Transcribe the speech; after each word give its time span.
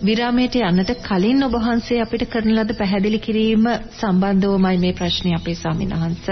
විරාමයට 0.00 0.54
යන්නට 0.56 0.90
කලින් 1.02 1.42
ඔබ 1.42 1.54
වහන්සේ 1.56 1.98
අපිට 2.02 2.24
කරන 2.30 2.52
ලද 2.52 2.74
පැහැදිලි 2.78 3.18
කිරීම 3.18 3.64
සම්බන්ධවමයි 3.92 4.78
මේ 4.78 4.92
ප්‍රශ්නේ 4.92 5.34
අපේ 5.34 5.54
ස්වාමිනවහන්ස. 5.54 6.28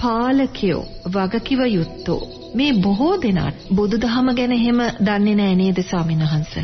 පාලකයෝ 0.00 0.80
වගකිව 1.08 1.60
යුත්තෝ 1.68 2.20
මේ 2.54 2.72
බොහෝ 2.78 3.16
දෙනාට 3.22 3.68
බුදුදහම 3.70 4.30
ගැන 4.34 4.52
එහෙම 4.52 4.80
දන්නේ 5.00 5.34
නැහැ 5.34 5.56
නේද 5.56 5.82
ස්වාමිනවහන්ස? 5.82 6.54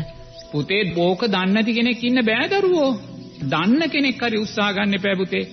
පුතේ 0.51 0.83
බෝක 0.95 1.27
දන්නේ 1.27 1.53
නැති 1.53 1.73
කෙනෙක් 1.73 2.03
ඉන්න 2.03 2.25
බෑ 2.25 2.49
දරුවෝ. 2.49 2.89
දන්න 3.43 3.89
කෙනෙක් 3.89 4.21
හරි 4.21 4.37
උත්සාහ 4.37 4.73
ගන්න 4.73 4.93
එපා 4.93 5.15
පුතේ. 5.15 5.45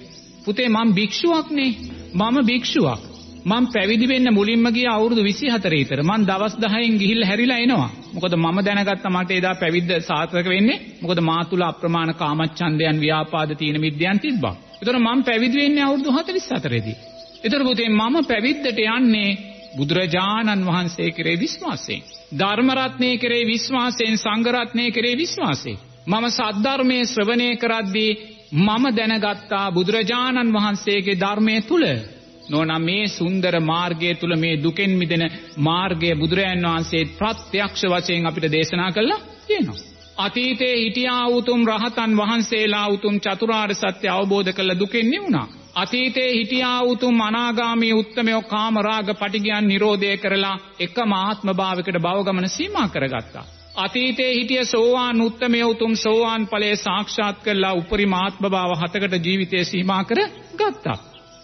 පුතේ 0.45 0.69
මම 0.69 0.95
භික්ෂුවක් 0.95 1.51
නේ. 1.51 1.71
මම 2.15 2.37
භික්ෂුවක්. 2.43 3.01
මම 3.45 3.67
පැවිදි 3.73 4.07
වෙන්න 4.07 4.29
මුලින්ම 4.31 4.67
ගිය 4.73 4.87
අවුරුදු 4.87 5.23
24 5.23 5.71
විතර. 5.73 6.01
මම 6.03 6.27
දවස් 6.27 6.55
10න් 6.57 6.95
ගිහිල්ලා 6.99 7.29
හැරිලා 7.29 7.59
එනවා. 7.59 7.91
මොකද 8.15 8.33
මම 8.37 8.59
දැනගත්තා 8.65 9.11
මට 9.11 9.31
එදා 9.33 9.55
පැවිද්ද 9.55 9.91
සාර්ථක 10.01 10.47
වෙන්නේ. 10.47 10.81
මොකද 11.03 11.19
මා 11.21 11.43
තුල 11.45 11.63
අප්‍රමාණ 11.63 12.15
කාමච්ඡන්දයන් 12.15 12.99
ව්‍යාපාද 13.01 13.51
තීන 13.55 13.81
මිද්‍යයන් 13.81 14.19
තිබ්බා. 14.19 14.55
ඒතර 14.75 14.99
මම 14.99 15.21
පැවිදි 15.25 15.57
වෙන්නේ 15.57 15.85
අවුරුදු 15.85 16.11
44 16.13 16.85
දී. 16.85 16.97
ඒතර 17.45 17.63
පුතේ 17.65 17.89
මම 17.91 18.17
පැවිද්දට 18.25 18.79
යන්නේ 18.89 19.31
බුදුරජාණන් 19.77 20.67
වහන්සේ 20.67 21.11
කෙරේ 21.11 21.37
විශ්වාසයෙන්. 21.37 22.03
ධර්ම 22.39 22.69
රත්නයේ 22.71 23.17
කෙරේ 23.17 23.45
විශ්වාසයෙන් 23.47 24.17
සංඝ 24.17 24.49
රත්නයේ 24.55 24.91
කෙරේ 24.91 25.17
විශ්වාසයෙන්. 25.17 25.79
මම 26.07 26.25
සද්ධර්මයේ 26.31 27.07
ශ්‍රවණය 27.07 27.49
කරද්දී 27.57 28.13
මම 28.59 28.85
දැනගත්තා 28.93 29.67
බුදුරජාණන් 29.71 30.55
වහන්සේගේ 30.55 31.21
ධර්මයේ 31.21 31.61
තුල 31.63 31.85
නොනම් 32.49 32.83
මේ 32.83 33.05
සුන්දර 33.09 33.55
මාර්ගය 33.63 34.15
තුල 34.15 34.37
මේ 34.37 34.63
දුකෙන් 34.63 34.93
මිදෙන 34.93 35.25
මාර්ගය 35.59 36.11
බුදුරයන් 36.15 36.65
වහන්සේ 36.65 37.05
ප්‍රත්‍යක්ෂ 37.19 37.83
වශයෙන් 37.85 38.27
අපිට 38.27 38.53
දේශනා 38.53 38.91
කළා 38.93 39.21
තියෙනවා. 39.47 39.81
අතීතයේ 40.19 40.77
හිටියා 40.77 41.27
උතුම් 41.29 41.61
රහතන් 41.67 42.17
වහන්සේලා 42.17 42.87
උතුම් 42.89 43.21
චතුරාර්ය 43.21 43.75
සත්‍ය 43.75 44.09
අවබෝධ 44.09 44.53
කළ 44.53 44.79
දුකෙන් 44.79 45.11
නිවුණා. 45.11 45.47
අතීතයේ 45.75 46.33
හිටියා 46.33 46.81
උතුම් 46.85 47.21
අනාගාමී 47.21 47.93
උත්තමයෝ 47.93 48.43
කාමරාග 48.45 49.09
පටිගයන් 49.15 49.69
නිරෝධය 49.69 50.17
කරලා 50.17 50.57
එකම 50.79 51.13
ආත්ම 51.15 51.49
භාවයකට 51.57 51.99
භවගමන 51.99 52.49
සීමා 52.49 52.89
කරගත්තා. 52.89 53.45
අතීතයේ 53.77 54.33
හිටිය 54.35 54.65
සෝවාන් 54.65 55.21
උත්තමය 55.21 55.63
උතුම් 55.65 55.95
සෝවාන් 55.97 56.47
ඵලයේ 56.47 56.77
සාක්ෂාත් 56.79 57.39
කරලා 57.39 57.73
උපරිම 57.73 58.13
ආත්ම 58.15 58.45
භාව 58.47 58.73
හතකට 58.77 59.25
ජීවිතය 59.25 59.65
සීමා 59.65 60.03
කර 60.05 60.21
ගත්තා. 60.57 60.99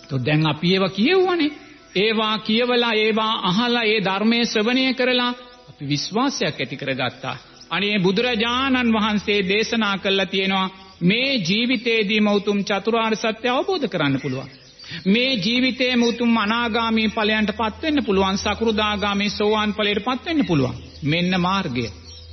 તો 0.08 0.18
දැන් 0.18 0.46
අපි 0.46 0.72
ඒවා 0.72 0.88
කියවුවානේ. 0.90 1.50
ඒවා 1.96 2.38
කියවලා 2.38 2.94
ඒවා 2.96 3.32
අහලා 3.48 3.84
ඒ 3.84 4.00
ධර්මයේ 4.04 4.44
ශ්‍රවණය 4.44 4.94
කරලා 4.94 5.32
අපි 5.68 5.88
විශ්වාසයක් 5.88 6.56
ඇති 6.60 6.76
කරගත්තා. 6.76 7.36
අනේ 7.70 7.98
බුදුරජාණන් 7.98 8.92
වහන්සේ 8.92 9.40
දේශනා 9.48 9.96
කළා 9.98 10.26
තියෙනවා 10.26 10.68
මේ 11.02 11.30
ජීවිතේදීම 11.48 12.26
උතුම් 12.28 12.58
චතුරාර්ය 12.64 13.16
සත්‍ය 13.16 13.48
අවබෝධ 13.48 13.86
කරන්න 13.88 14.20
පුළුවන්. 14.20 14.50
මේ 15.06 15.32
ජීවිතේම 15.36 16.02
උතුම් 16.02 16.36
අනාගාමී 16.36 17.08
ඵලයන්ට 17.08 17.50
පත් 17.52 17.82
වෙන්න 17.82 18.04
පුළුවන් 18.04 18.38
සකෘදාගාමී 18.38 19.30
සෝවාන් 19.30 19.74
ඵලයට 19.74 20.04
පත් 20.04 20.26
වෙන්න 20.26 20.46
පුළුවන්. 20.46 20.76
මෙන්න 21.04 21.40
මාර්ගය. 21.40 21.86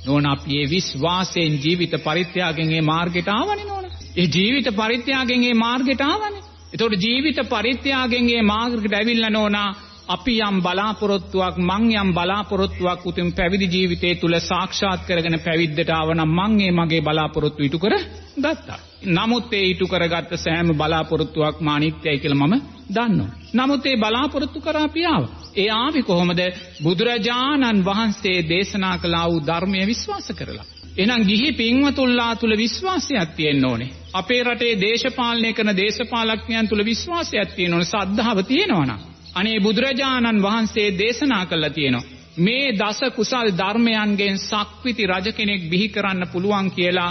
නෝන 0.06 0.26
අපි 0.26 0.60
ඒ 0.60 0.70
විශ්වාසයෙන් 0.70 1.54
ජීවිත 1.64 1.94
පරිත්‍යාගයෙන් 2.04 2.72
ඒ 2.72 2.80
මාර්ගයට 2.82 3.28
ආවනේ 3.28 3.64
නෝන. 3.64 3.84
ඒ 4.16 4.26
ජීවිත 4.26 4.68
පරිත්‍යාගයෙන් 4.76 5.44
ඒ 5.44 5.54
මාර්ගයට 5.56 6.02
ආවනේ. 6.02 6.42
එතකොට 6.72 6.94
ජීවිත 7.00 7.38
පරිත්‍යාගයෙන් 7.48 8.24
මේ 8.24 8.42
මාර්ගකට 8.42 8.94
ඇවිල්ලා 8.94 9.30
නෝනා 9.30 9.70
අපි 10.08 10.34
යම් 10.38 10.56
බලාපොරොත්තුවක් 10.60 11.56
මං 11.60 11.84
යම් 11.92 12.10
බලාපොරොත්තුවක් 12.14 13.06
උතුම් 13.06 13.32
පැවිදි 13.32 13.66
ජීවිතයේ 13.66 14.14
තුල 14.14 14.34
සාක්ෂාත් 14.40 15.06
කරගෙන 15.06 15.38
පැවිද්දට 15.44 15.90
ආවනම් 15.90 16.32
මං 16.38 16.60
ඒ 16.60 16.70
මගේ 16.70 17.00
බලාපොරොත්තු 17.00 17.62
ඉටු 17.62 17.78
කර 17.78 17.94
ගත්තා. 18.38 18.78
නමුත් 19.06 19.52
ඒ 19.52 19.64
ඉටු 19.70 19.86
කරගත්ත 19.86 20.32
සෑම 20.36 20.74
බලාපොරොත්තුවක්ම 20.74 21.68
අනිත්‍යයි 21.68 22.18
කියලා 22.18 22.46
මම 22.46 22.54
දන්නවා. 22.94 23.30
නමුත් 23.54 23.86
ඒ 23.86 23.96
බලාපොරොත්තු 23.96 24.60
කරා 24.60 24.84
අපි 24.84 25.06
ආවා. 25.06 25.32
ඒ 25.56 25.70
ආවි 25.70 26.02
කොහොමද? 26.02 26.40
බුදුරජාණන් 26.82 27.84
වහන්සේ 27.84 28.38
දේශනා 28.48 28.96
කළ 28.98 29.16
වූ 29.24 29.40
ධර්මය 29.40 29.86
විශ්වාස 29.86 30.28
කරලා. 30.38 30.71
එහෙනම් 30.96 31.22
ගිහි 31.22 31.52
පින්වතුන්ලා 31.52 32.36
තුල 32.36 32.56
විශ්වාසයක් 32.56 33.30
තියෙන්න 33.36 33.64
ඕනේ. 33.64 33.90
අපේ 34.12 34.42
රටේ 34.42 34.80
දේශපාලනය 34.80 35.52
කරන 35.52 35.76
දේශපාලඥයන් 35.76 36.68
තුල 36.68 36.84
විශ්වාසයක් 36.84 37.50
තියෙන්න 37.56 37.74
ඕනේ. 37.74 37.84
සද්ධාව 37.86 38.38
තියෙනවනම්. 38.44 38.98
අනේ 39.34 39.60
බුදුරජාණන් 39.60 40.42
වහන්සේ 40.42 40.88
දේශනා 40.98 41.46
කළා 41.46 41.70
තියෙනවා. 41.70 42.08
මේ 42.38 42.72
දස 42.72 43.00
කුසල් 43.10 43.48
ධර්මයන්ගෙන් 43.52 44.38
සක්විති 44.40 45.06
රජ 45.06 45.32
කෙනෙක් 45.32 45.62
බිහි 45.70 45.88
කරන්න 45.88 46.26
පුළුවන් 46.32 46.70
කියලා 46.70 47.10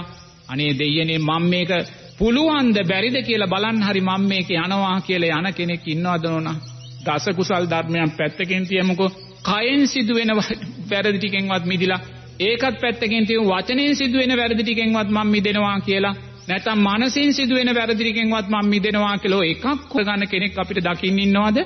අනේ 0.49 0.71
දෙයියනේ 0.73 1.19
මම 1.19 1.43
මේක 1.45 1.71
පුළුවන්ද 2.17 2.77
බැරිද 2.83 3.17
කියලා 3.21 3.47
බලන්න 3.47 3.83
හරි 3.83 4.01
මම 4.01 4.23
මේක 4.27 4.49
යනවා 4.51 5.01
කියලා 5.01 5.39
යන 5.39 5.53
කෙනෙක් 5.53 5.87
ඉන්නවද 5.87 6.23
නෝනා 6.25 6.57
දස 7.05 7.25
කුසල් 7.35 7.65
ධර්මයන් 7.65 8.11
පැත්තකින් 8.11 8.67
තියමුකෝ 8.67 9.11
කයෙන් 9.43 9.87
සිදුවෙන 9.87 10.31
වැරදි 10.89 11.17
ටිකෙන්වත් 11.17 11.65
මිදිලා 11.65 12.01
ඒකත් 12.41 12.75
පැත්තකින් 12.81 13.25
තියමු 13.25 13.45
වචනෙන් 13.47 13.95
සිදුවෙන 13.95 14.33
වැරදි 14.37 14.63
ටිකෙන්වත් 14.63 15.09
මම 15.09 15.27
මිදෙනවා 15.27 15.77
කියලා 15.79 16.15
නැත්නම් 16.47 16.79
මනසින් 16.87 17.33
සිදුවෙන 17.33 17.75
වැරදි 17.75 17.95
ටිකෙන්වත් 17.95 18.47
මම 18.49 18.69
මිදෙනවා 18.69 19.15
කියලා 19.17 19.45
එකක් 19.45 19.93
හොයගන්න 19.93 20.27
කෙනෙක් 20.27 20.57
අපිට 20.57 20.83
දකින්න 20.83 21.19
ඉන්නවද 21.19 21.57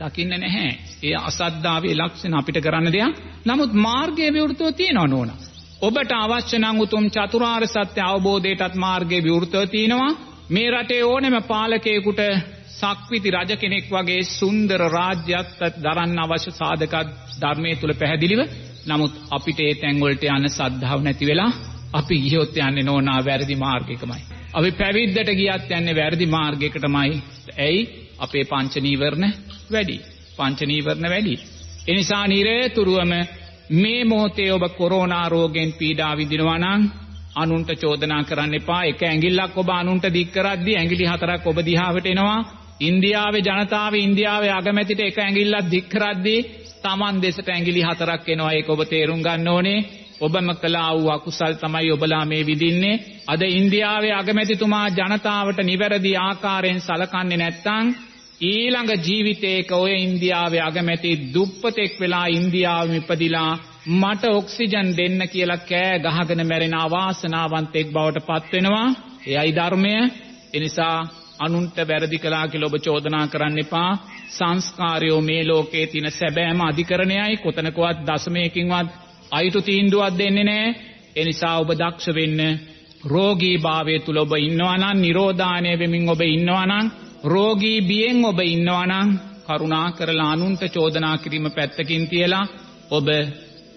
දකින්න 0.00 0.34
නැහැ. 0.36 0.70
ඒ 1.02 1.16
අසද්ධාවේ 1.20 1.94
ලක්ෂණ 1.94 2.34
අපිට 2.34 2.58
කරන්න 2.60 2.92
දෙයක්. 2.92 3.20
නමුත් 3.46 3.72
මාර්ගයේ 3.78 4.30
විවෘතව 4.32 4.72
තියෙනව 4.72 5.06
නෝනා. 5.06 5.38
ඔබට 5.82 6.12
අවශ්‍ය 6.14 6.56
නම් 6.58 6.80
උතුම් 6.80 7.04
චතුරාර්ය 7.10 7.66
සත්‍ය 7.66 8.00
අවබෝධයටත් 8.02 8.74
මාර්ගයේ 8.76 9.22
විවෘතව 9.22 9.64
තියෙනවා. 9.66 10.10
මේ 10.50 10.68
රටේ 10.70 11.04
ඕනෙම 11.04 11.36
පාලකයෙකුට 11.44 12.20
සක්විති 12.72 13.30
රජ 13.30 13.50
කෙනෙක් 13.56 13.86
වගේ 13.90 14.22
සුන්දර 14.30 14.80
රාජ්‍යයක් 14.90 15.48
දරන්න 15.84 16.18
අවශ්‍ය 16.18 16.50
සාධක 16.52 16.94
ධර්මයේ 17.40 17.76
තුල 17.76 17.92
පැහැදිලිව 17.94 18.40
නමුත් 18.86 19.12
අපිට 19.30 19.60
ඒ 19.60 19.74
තැන් 19.74 20.00
වලට 20.00 20.24
යන්න 20.28 20.48
සද්ධාව 20.48 21.00
නැති 21.02 21.26
වෙලා 21.26 21.50
අපි 21.92 22.16
ගියොත් 22.20 22.56
යන්නේ 22.58 22.82
නෝනා 22.82 23.20
වැරදි 23.24 23.56
මාර්ගයකමයි. 23.56 24.22
අපි 24.54 24.70
පැවිද්දට 24.72 25.30
ගියත් 25.32 25.70
යන්නේ 25.70 25.96
වැරදි 25.96 26.26
මාර්ගයකටමයි. 26.26 27.22
ඇයි? 27.58 27.80
අපේ 28.18 28.44
පංච 28.44 28.74
නීවරණ 28.78 29.32
වැඩි. 29.72 29.96
පංච 30.36 30.60
නීවරණ 30.62 31.10
වැඩි. 31.10 31.34
ඒ 31.88 31.94
නිසා 31.94 32.26
නිරේතුරුවම 32.26 33.12
මේ 33.72 34.04
මොහොතේ 34.04 34.50
ඔබ 34.52 34.64
කොරෝනා 34.76 35.28
රෝගයෙන් 35.28 35.72
පීඩා 35.72 36.16
විඳිනවා 36.16 36.58
නම් 36.58 36.82
අනුන්ට 37.34 37.70
චෝදනා 37.80 38.22
කරන්න 38.22 38.54
එපා. 38.54 38.82
එක 38.84 39.02
ඇඟිල්ලක් 39.02 39.56
ඔබ 39.56 39.68
අනුන්ට 39.70 40.04
දික් 40.12 40.32
කරද්දී 40.32 40.76
ඇඟිලි 40.76 41.06
හතරක් 41.06 41.46
ඔබ 41.46 41.58
දිහාවට 41.60 42.06
එනවා. 42.06 42.40
ඉන්දියාවේ 42.82 43.42
ජනතාව 43.42 43.94
ඉන්දියාවේ 43.96 44.52
අගමැතිට 44.52 45.00
එක 45.00 45.18
ඇඟිල්ලක් 45.18 45.70
දික් 45.70 45.86
කරද්දී 45.88 46.46
Taman 46.82 47.22
දෙසට 47.22 47.48
ඇඟිලි 47.48 47.82
හතරක් 47.82 48.28
එනවා. 48.28 48.52
ඒක 48.52 48.68
ඔබ 48.68 48.80
තේරුම් 48.84 49.20
ගන්න 49.22 49.48
ඕනේ. 49.48 49.80
ඔබම 50.20 50.48
කළා 50.54 50.90
වූ 50.94 51.10
අකුසල් 51.10 51.54
තමයි 51.54 51.90
ඔබලා 51.90 52.24
මේ 52.24 52.46
විඳින්නේ. 52.46 53.00
අද 53.26 53.42
ඉන්දියාවේ 53.50 54.12
අගමැතිතුමා 54.12 54.86
ජනතාවට 54.90 55.58
නිවැරදි 55.62 56.12
ආකාරයෙන් 56.18 56.80
සලකන්නේ 56.80 57.38
නැත්නම් 57.38 57.86
ඊළඟ 58.42 58.92
ජීවිතේක 59.00 59.70
ඔය 59.74 59.92
ඉන්දියාවේ 59.98 60.60
අගමැති 60.60 61.10
දුප්පතෙක් 61.34 61.92
වෙලා 62.00 62.26
ඉන්දියාවෙම 62.28 62.96
ඉපදිලා 62.96 63.52
මට 63.92 64.24
ඔක්සිජන් 64.32 64.88
දෙන්න 64.96 65.20
කියලා 65.28 65.64
කෑ 65.64 65.96
ගහගෙන 66.00 66.46
මැරෙන 66.46 66.76
අවාසනාවන්තෙක් 66.76 67.88
බවට 67.88 68.26
පත් 68.28 68.52
වෙනවා. 68.52 68.88
එයයි 69.28 69.52
ධර්මය. 69.52 69.94
එනිසා 70.52 70.98
අනුන්ට 71.38 71.76
වැරදි 71.82 72.18
කළා 72.18 72.48
කියලා 72.48 72.68
ඔබ 72.68 72.76
චෝදනා 72.78 73.26
කරන්න 73.26 73.58
එපා. 73.58 73.90
සංස්කාරයෝ 74.30 75.20
මේ 75.20 75.42
ලෝකේ 75.44 75.86
තියෙන 75.86 76.10
සැබෑම 76.10 76.60
අධිකරණයයි 76.60 77.36
කොතනකවත් 77.36 77.98
දශමයකින්වත් 78.06 78.88
අයිතු 79.32 79.60
තීන්දුවක් 79.62 80.18
දෙන්නේ 80.18 80.44
නැහැ. 80.44 80.74
ඒ 81.16 81.24
නිසා 81.24 81.58
ඔබ 81.58 81.70
දක්ෂ 81.72 82.14
වෙන්න 82.14 82.40
රෝගී 83.04 83.56
භාවය 83.58 83.98
තුල 83.98 84.16
ඔබ 84.16 84.32
ඉන්නවා 84.38 84.76
නම් 84.78 84.98
නිරෝධානය 85.00 85.70
වෙමින් 85.74 86.08
ඔබ 86.08 86.20
ඉන්නවා 86.26 86.66
නම් 86.66 86.86
රෝගී 87.24 87.78
බියෙන් 87.82 88.24
ඔබ 88.24 88.38
ඉන්නවා 88.44 88.86
නම් 88.86 89.08
කරුණා 89.46 89.88
කරලා 89.90 90.32
අනුන්ට 90.32 90.62
චෝදනා 90.70 91.16
කිරීම 91.18 91.46
පැත්තකින් 91.50 92.04
තියලා 92.08 92.46
ඔබ 92.90 93.08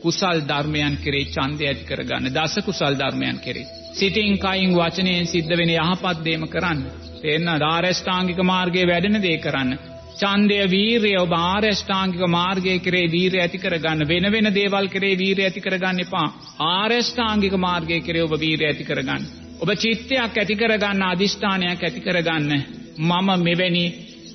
කුසල් 0.02 0.40
ධර්මයන් 0.42 0.96
කෙරේ 0.98 1.26
ඡන්දය 1.26 1.64
ඇති 1.66 1.84
කරගන්න 1.84 2.34
දස 2.34 2.56
කුසල් 2.66 2.94
ධර්මයන් 2.94 3.38
කෙරේ 3.40 3.66
සිතින් 3.94 4.38
කයින් 4.38 4.72
වචනයෙන් 4.74 5.26
සිද්ධ 5.26 5.54
වෙන 5.58 5.72
යහපත් 5.72 6.18
දේම 6.26 6.44
කරන්න 6.48 6.80
තේන්න 7.22 7.48
ආරෂ්ඨාංගික 7.50 8.40
මාර්ගයේ 8.44 8.88
වැඩෙන 8.88 9.22
දේ 9.22 9.38
කරන්න. 9.38 9.72
ඡන්දය 10.16 10.60
වීරිය 10.68 11.18
ඔබ 11.18 11.34
ආරෂ්ඨාංගික 11.36 12.24
මාර්ගයේ 12.30 12.80
කෙරේ 12.80 13.08
වීරිය 13.08 13.42
ඇති 13.42 13.58
කරගන්න 13.58 14.08
වෙන 14.08 14.32
වෙන 14.32 14.52
දේවල් 14.54 14.88
කෙරේ 14.88 15.16
වීරිය 15.18 15.46
ඇති 15.46 15.62
කරගන්න 15.62 16.00
එපා. 16.00 16.28
ආරෂ්ඨාංගික 16.72 17.56
මාර්ගයේ 17.60 18.02
කෙරේ 18.02 18.24
ඔබ 18.24 18.34
වීරිය 18.38 18.68
ඇති 18.68 18.84
කරගන්න. 18.84 19.30
ඔබ 19.60 19.70
චිත්තයක් 19.76 20.18
ඇති 20.36 20.56
කරගන්න 20.56 21.06
අදිෂ්ඨානයක් 21.06 21.84
ඇති 21.84 22.02
කරගන්න. 22.02 22.52
මම 23.00 23.30
මෙවැනි 23.44 23.86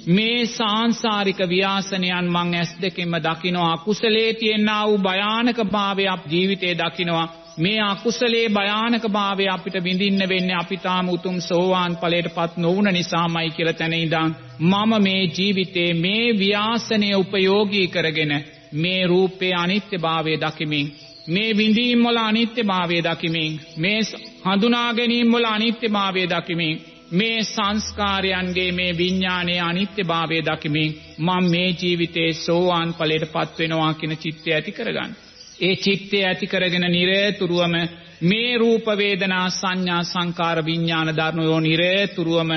මේ 0.09 0.47
සාංසාරික 0.49 1.41
ව්‍යාසනයන් 1.47 2.27
මං 2.27 2.55
ඇස් 2.55 2.73
දෙකින්ම 2.81 3.15
දකිනවා 3.19 3.73
අකුසලේ 3.73 4.33
තියෙනා 4.35 4.87
වූ 4.87 4.99
භයානක 5.01 5.59
භාවයක් 5.67 6.23
ජීවිතේ 6.27 6.75
දකිනවා. 6.77 7.29
මේ 7.59 7.81
අකුසලේ 7.83 8.49
භයානකභාවය 8.49 9.47
අපිට 9.49 9.77
විඳින්න 9.85 10.29
වෙන්නේ 10.29 10.57
අපි 10.57 10.77
තාම 10.77 11.09
උතුම් 11.09 11.41
සෝවාන් 11.41 11.97
ඵලයටපත් 11.97 12.57
නොවුන 12.57 12.89
නිසාමයි 12.93 13.51
කියලා 13.51 13.73
තැන 13.73 13.95
ඉඳන් 13.95 14.35
මම 14.61 14.93
මේ 15.03 15.23
ජීවිතේ 15.29 15.95
මේ 15.95 16.27
ව්‍යාසනය 16.39 17.15
උපයෝගී 17.15 17.89
කරගෙන 17.89 18.33
මේ 18.75 19.07
රූපේ 19.07 19.55
අනිත්‍යභාවය 19.55 20.35
දකිමින් 20.37 20.93
මේ 21.29 21.57
විඳීම් 21.57 22.05
වල 22.05 22.19
අනිත්‍යභාවය 22.19 22.99
දකිමින් 23.03 23.61
මේ 23.77 24.01
හඳුනා 24.45 24.95
ගැනීම 24.95 25.33
වල 25.33 25.45
අනිත්‍යභාවය 25.45 26.25
දකිමින් 26.27 26.81
මේ 27.13 27.43
සංස්කාරයන්ගේ 27.45 28.73
මේ 28.73 28.93
විඤ්ඥානයේ 28.99 29.61
අනිත්‍යභාවය 29.61 30.39
දකිමින් 30.43 30.97
මං 31.19 31.51
මේ 31.51 31.71
ජීවිතේ 31.73 32.33
සෝවාන් 32.35 32.95
පලට 32.95 33.33
පත් 33.33 33.59
වෙනවා 33.59 33.95
කියන 33.95 34.17
චිත්තය 34.17 34.53
ඇති 34.53 34.73
කරගන්න. 34.73 35.13
ඒ 35.61 35.75
චිත්තය 35.77 36.19
ඇති 36.23 36.47
කරගෙන 36.47 36.87
නිරේතුරුවම 36.89 37.75
මේ 38.23 38.53
රූපවේදනා 38.57 39.47
සංඥා 39.51 40.03
සංකාර 40.05 40.59
විඤ්ඥාන 40.65 41.11
ධර්ණයෝ 41.17 41.61
නිරේතුරුවම 41.61 42.53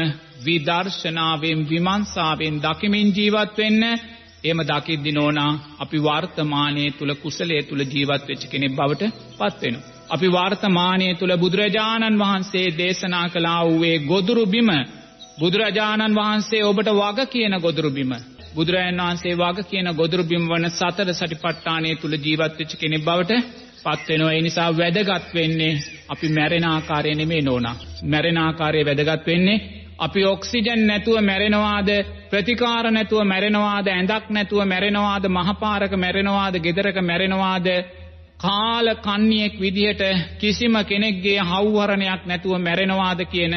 විදර්ශනාවෙන් 0.45 1.59
විමන්සාාවෙන් 1.69 2.55
දකිමින් 2.61 3.09
ජීවත් 3.15 3.57
වෙන්න 3.57 3.83
එම 4.43 4.59
දකිද්දි 4.61 5.11
නෝනා 5.11 5.51
අපි 5.79 5.99
වර්තමානය 5.99 6.85
තුළ 6.91 7.13
කුසලේ 7.15 7.61
තුළ 7.61 7.83
ජීවත් 7.85 8.23
වෙච්ච 8.27 8.43
කෙනෙක් 8.47 8.73
බවට 8.75 9.03
පත්වෙන. 9.37 9.75
අපි 10.09 10.27
වර්තමානය 10.27 11.07
තුළ 11.15 11.33
බුදුරජාණන් 11.37 12.19
වහන්සේ 12.19 12.67
දේශනා 12.77 13.27
කලා 13.29 13.61
වූයේ 13.65 14.03
ගොදුරු 14.03 14.45
බිම 14.45 14.69
බුදුරජාණන් 15.39 16.15
වහන්සේ 16.15 16.63
ඔබට 16.63 16.89
වග 16.91 17.19
කියන 17.27 17.55
ගොදුරු 17.59 17.91
බිම. 17.91 18.11
බුදුරජාණන් 18.55 19.01
වහන්සේ 19.01 19.35
වග 19.35 19.57
කියන 19.69 19.87
ගොදුරු 19.93 20.23
බිම් 20.23 20.43
වන 20.47 20.65
සතර 20.69 21.09
සටිපට්ඨානය 21.11 21.95
තුළ 21.95 22.15
ජීවත් 22.17 22.53
වෙච්ච 22.59 22.73
කෙනෙක් 22.77 23.03
බවට 23.03 23.31
පත්වෙනවා. 23.83 24.33
ඒ 24.33 24.41
නිසා 24.41 24.69
වැදගත් 24.73 25.27
වෙන්නේ 25.33 25.73
අපි 26.09 26.27
මැරෙන 26.29 26.65
ආකාරය 26.65 27.15
නෙමේ 27.15 27.41
නෝනා. 27.41 27.75
මැරෙන 28.03 28.37
ආකාරය 28.37 28.81
වැදගත් 28.85 29.25
වෙන්නේ 29.27 29.57
අපි 29.99 30.21
ඔක්සිජන් 30.25 30.87
නැතුව 30.87 31.17
මැරෙනවාද 31.21 31.89
ප්‍රතිකාර 32.29 32.85
නැතුව 32.91 33.21
මැරෙනවාද 33.23 33.87
ඇඳක් 33.87 34.25
නැතුව 34.29 34.61
මැරෙනවාද 34.65 35.25
මහපාරක 35.29 35.93
මැරෙනවාද 35.95 36.55
ගෙදරක 36.59 36.97
මැරෙනවාද 37.01 37.67
කාල 38.37 38.87
කන්නියෙක් 38.97 39.53
විදිහට 39.59 40.01
කිසිම 40.39 40.75
කෙනෙක්ගේ 40.85 41.39
හව්වරණයක් 41.41 42.21
නැතුව 42.25 42.53
මැරෙනවාද 42.59 43.19
කියන 43.25 43.53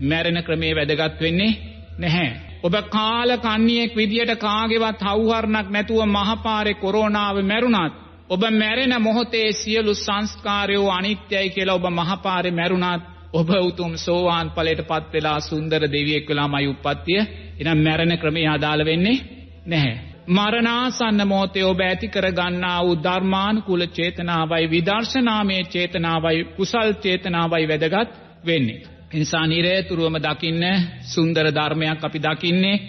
මැරෙන 0.00 0.38
ක්‍රමේ 0.44 0.74
වැදගත් 0.74 1.20
වෙන්නේ 1.20 1.58
නැහැ. 1.98 2.47
ඔබ 2.62 2.74
කාල 2.90 3.30
කන්නියෙක් 3.38 3.96
විදිහට 3.96 4.32
කාගෙවත් 4.38 5.00
හව්හරණක් 5.02 5.68
නැතුව 5.70 6.00
මහපාරේ 6.08 6.74
කොරෝනාව 6.74 7.36
මැරුණත් 7.42 7.94
ඔබ 8.30 8.42
මැරෙන 8.52 8.94
මොහොතේ 9.00 9.52
සියලු 9.52 9.94
සංස්කාරයෝ 9.96 10.90
අනිත්‍යයි 10.90 11.50
කියලා 11.50 11.74
ඔබ 11.74 11.86
මහපාරේ 11.90 12.50
මැරුණත් 12.52 13.02
ඔබ 13.32 13.48
උතුම් 13.60 13.92
සෝවාන් 13.96 14.50
ඵලයට 14.50 14.82
පත් 14.82 15.12
වෙලා 15.12 15.40
සුන්දර 15.40 15.82
දෙවියෙක් 15.86 16.28
වෙලාමයි 16.28 16.68
උප්පත්තිය. 16.68 17.20
එනම් 17.60 17.78
මැරෙන 17.78 18.18
ක්‍රමය 18.18 18.42
අදාළ 18.46 18.84
වෙන්නේ 18.84 19.18
නැහැ. 19.66 19.96
මරණාසන්න 20.28 21.20
මොහොතේ 21.26 21.64
ඔබ 21.64 21.80
ඇති 21.80 22.08
කර 22.08 22.26
ගන්නා 22.32 22.84
වූ 22.84 22.96
ධර්මානුකූල 22.98 23.86
චේතනාවයි 23.88 24.70
විදර්ශනාමය 24.70 25.58
චේතනාවයි 25.66 26.44
කුසල් 26.56 26.90
චේතනාවයි 27.02 27.68
වැදගත් 27.68 28.10
වෙන්නේ. 28.46 28.97
එනිසා 29.10 29.46
නිරේතුරුවම 29.46 30.16
දකින්න 30.18 30.64
සුන්දර 31.04 31.46
ධර්මයක් 31.50 32.00
අපි 32.02 32.18
දකින්නේ. 32.20 32.82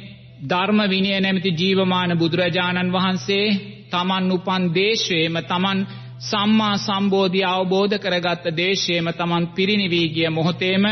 ධර්ම 0.44 0.80
විනය 0.88 1.12
නැමති 1.18 1.52
ජීවමාන 1.52 2.12
බුදුරජාණන් 2.18 2.94
වහන්සේ 2.94 3.48
තමන් 3.90 4.32
උපන් 4.32 4.64
දේශයේම 4.74 5.36
තමන් 5.44 5.80
සම්මා 6.22 6.76
සම්බෝධිය 6.78 7.46
අවබෝධ 7.46 7.96
කරගත්ත 7.98 8.46
දේශයේම 8.54 9.08
තමන් 9.12 9.46
පිරිනිවී 9.50 10.08
ගිය 10.10 10.30
මොහොතේම 10.30 10.86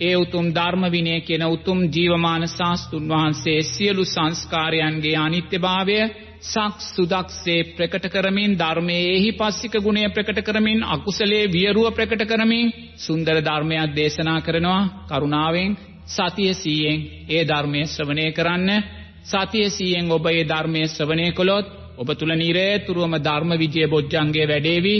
ඒ 0.00 0.14
උතුම් 0.16 0.46
ධර්ම 0.48 0.84
විනය 0.88 1.14
කියන 1.20 1.44
උතුම් 1.46 1.80
ජීවමාන 1.86 2.44
ශාස්තුන් 2.48 3.08
වහන්සේ 3.08 3.60
සියලු 3.64 4.04
සංස්කාරයන්ගේ 4.04 5.16
අනිත්‍යභාවය 5.16 5.98
සක් 6.42 6.80
සුදක්සේ 6.86 7.66
ප්‍රකට 7.70 8.06
කරමින් 8.08 8.52
ධර්මයේ 8.56 9.08
එහි 9.10 9.30
පස්සික 9.32 9.74
ගුණය 9.78 10.04
ප්‍රකට 10.08 10.40
කරමින් 10.40 10.80
අකුසලේ 10.86 11.44
වියරුව 11.46 11.86
ප්‍රකට 11.90 12.22
කරමින් 12.24 12.72
සුන්දර 12.96 13.36
ධර්මයක් 13.40 13.94
දේශනා 13.94 14.40
කරනවා. 14.40 14.88
කරුණාවෙන් 15.08 15.76
සතිය 16.06 16.52
සීයෙන් 16.54 16.98
ඒ 17.28 17.44
ධර්මය 17.44 17.82
ශ්‍රවණය 17.86 18.26
කරන්න. 18.32 18.70
සතිය 19.24 19.68
සීයෙන් 19.68 20.10
ඔබ 20.10 20.26
ඒ 20.28 20.44
ධර්මය 20.44 20.82
ශ්‍රවණය 20.86 21.26
කළොත් 21.32 21.66
ඔබ 21.98 22.08
තුල 22.14 22.32
නිරේතුරුවම 22.34 23.14
ධර්ම 23.18 23.50
විජය 23.54 23.84
බොජ්ජංගේ 23.86 24.46
වැඩේවි. 24.46 24.96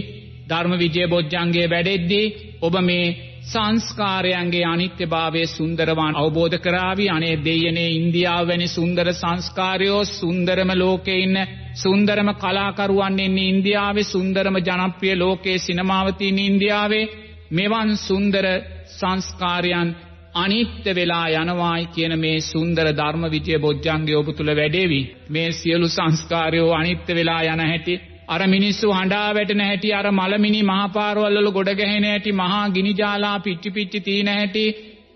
ධර්ම 0.46 0.72
විජය 0.74 1.04
බොජ්ජංගේ 1.06 1.66
වැඩෙද්දී 1.66 2.32
ඔබ 2.60 2.74
මේ 2.80 3.29
සංස්කාරයන්ගේ 3.50 4.64
අනිත්‍යභාවය 4.64 5.42
සුන්දරවන් 5.48 6.14
අවබෝධ 6.16 6.58
කරාවි 6.58 7.06
අනේ 7.08 7.36
දෙයනේ 7.44 7.88
ඉන්දියාව 7.92 8.44
වැනි 8.48 8.68
සුන්දර 8.68 9.08
සංස්කාරයෝ 9.12 10.02
සුන්දරම 10.10 10.70
ලෝකේ 10.74 11.18
ඉන්න 11.18 11.38
සුන්දරම 11.74 12.28
කලාකරුවන් 12.34 13.18
ඉන්නේ 13.18 13.48
ඉන්දියාවේ 13.48 14.04
සුන්දරම 14.04 14.56
ජනප්‍රිය 14.60 15.16
ලෝකයේ 15.16 15.58
සිනමාවතින් 15.60 16.38
ඉන්දියාවේ. 16.40 17.10
මෙවන් 17.52 17.90
සුන්දර 17.98 18.46
සංස්කාරයන් 18.90 19.88
අනිත්‍ය 20.34 20.90
වෙලා 20.92 21.26
යනවායි 21.34 21.86
කියන 21.86 22.14
මේ 22.18 22.38
සුන්දර 22.42 22.86
ධර්ම 22.92 23.24
විජය 23.28 23.58
බොජ්ජංගේ 23.58 24.16
ඔබ 24.16 24.28
තුල 24.32 24.50
වැඩේවි. 24.50 25.00
මේ 25.30 25.48
සියලු 25.52 25.88
සංස්කාරයෝ 25.88 26.70
අනිත්‍ය 26.72 27.12
වෙලා 27.14 27.42
යන 27.44 27.62
හැටි 27.62 27.94
අර 28.30 28.42
මිනිස්සු 28.46 28.88
හඬා 28.90 29.28
වැටෙන 29.34 29.60
හැටි 29.60 29.88
අර 29.92 30.06
මලමිනි 30.10 30.60
මහපාරවල් 30.62 31.36
වල 31.36 31.50
ගොඩ 31.50 31.70
ගැහෙන 31.74 32.04
හැටි 32.04 32.32
මහා 32.34 32.64
ගිනි 32.68 32.92
ජාලා 32.94 33.38
පිච්චි 33.38 33.70
පිච්චි 33.70 34.00
තීන 34.00 34.28
හැටි 34.28 34.64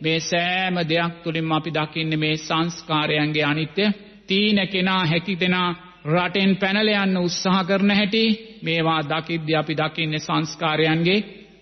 මේ 0.00 0.18
සෑම 0.22 0.76
දෙයක් 0.88 1.14
තුලින්ම 1.22 1.52
අපි 1.52 1.70
දකින්නේ 1.70 2.16
මේ 2.16 2.36
සංස්කාරයන්ගේ 2.38 3.44
අනිත්‍ය. 3.44 3.84
තීන 4.28 4.58
කෙනා 4.68 5.02
හැකි 5.06 5.34
දෙනා 5.40 5.70
රටෙන් 6.06 6.52
පැනලා 6.56 7.04
යන්න 7.04 7.16
උත්සාහ 7.18 7.60
කරන 7.64 7.90
හැටි 7.90 8.24
මේවා 8.62 9.00
දකිද්දී 9.04 9.56
අපි 9.56 9.74
දකින්නේ 9.74 10.18
සංස්කාරයන්ගේ 10.18 11.20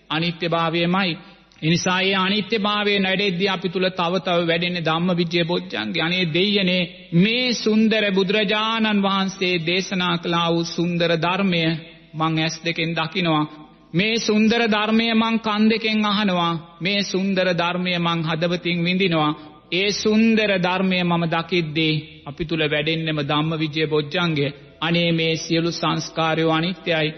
අනිත්‍යභාවයමයි. 0.09 1.11
එනිසා 1.63 1.99
ඒ 2.01 2.15
අනිත්‍යභාවය 2.17 2.93
නැඩෙද්දී 2.99 3.49
අපි 3.49 3.67
තුල 3.69 3.87
තව 3.89 4.13
තව 4.19 4.39
වැඩෙන්නේ 4.47 4.85
ධම්මවිජය 4.85 5.43
බොජ්ජංගේ 5.43 6.01
අනේ 6.01 6.25
දෙයනේ 6.33 6.83
මේ 7.15 7.47
සුන්දර 7.55 8.05
බුදුරජාණන් 8.11 9.03
වහන්සේ 9.03 9.55
දේශනා 9.65 10.15
කළා 10.17 10.49
වූ 10.53 10.65
සුන්දර 10.67 11.11
ධර්මය 11.17 11.63
මං 12.13 12.33
ඇස් 12.39 12.55
දෙකෙන් 12.65 12.91
දකිනවා. 12.95 13.45
මේ 13.93 14.15
සුන්දර 14.19 14.61
ධර්මය 14.67 15.07
මං 15.13 15.35
කන් 15.39 15.63
දෙකෙන් 15.69 16.05
අහනවා. 16.05 16.53
මේ 16.81 16.99
සුන්දර 17.03 17.47
ධර්මය 17.53 17.93
මං 17.99 18.19
හදවතින් 18.23 18.79
විඳිනවා. 18.83 19.31
ඒ 19.71 19.89
සුන්දර 19.93 20.49
ධර්මය 20.59 20.99
මම 21.03 21.23
දකිද්දී 21.25 22.01
අපි 22.25 22.43
තුල 22.45 22.61
වැඩෙන්නෙම 22.65 23.19
ධම්මවිජය 23.23 23.85
බොජ්ජංගේ 23.87 24.55
අනේ 24.81 25.11
මේ 25.11 25.35
සියලු 25.35 25.71
සංස්කාරයෝ 25.71 26.51
අනිත්‍යයි. 26.51 27.09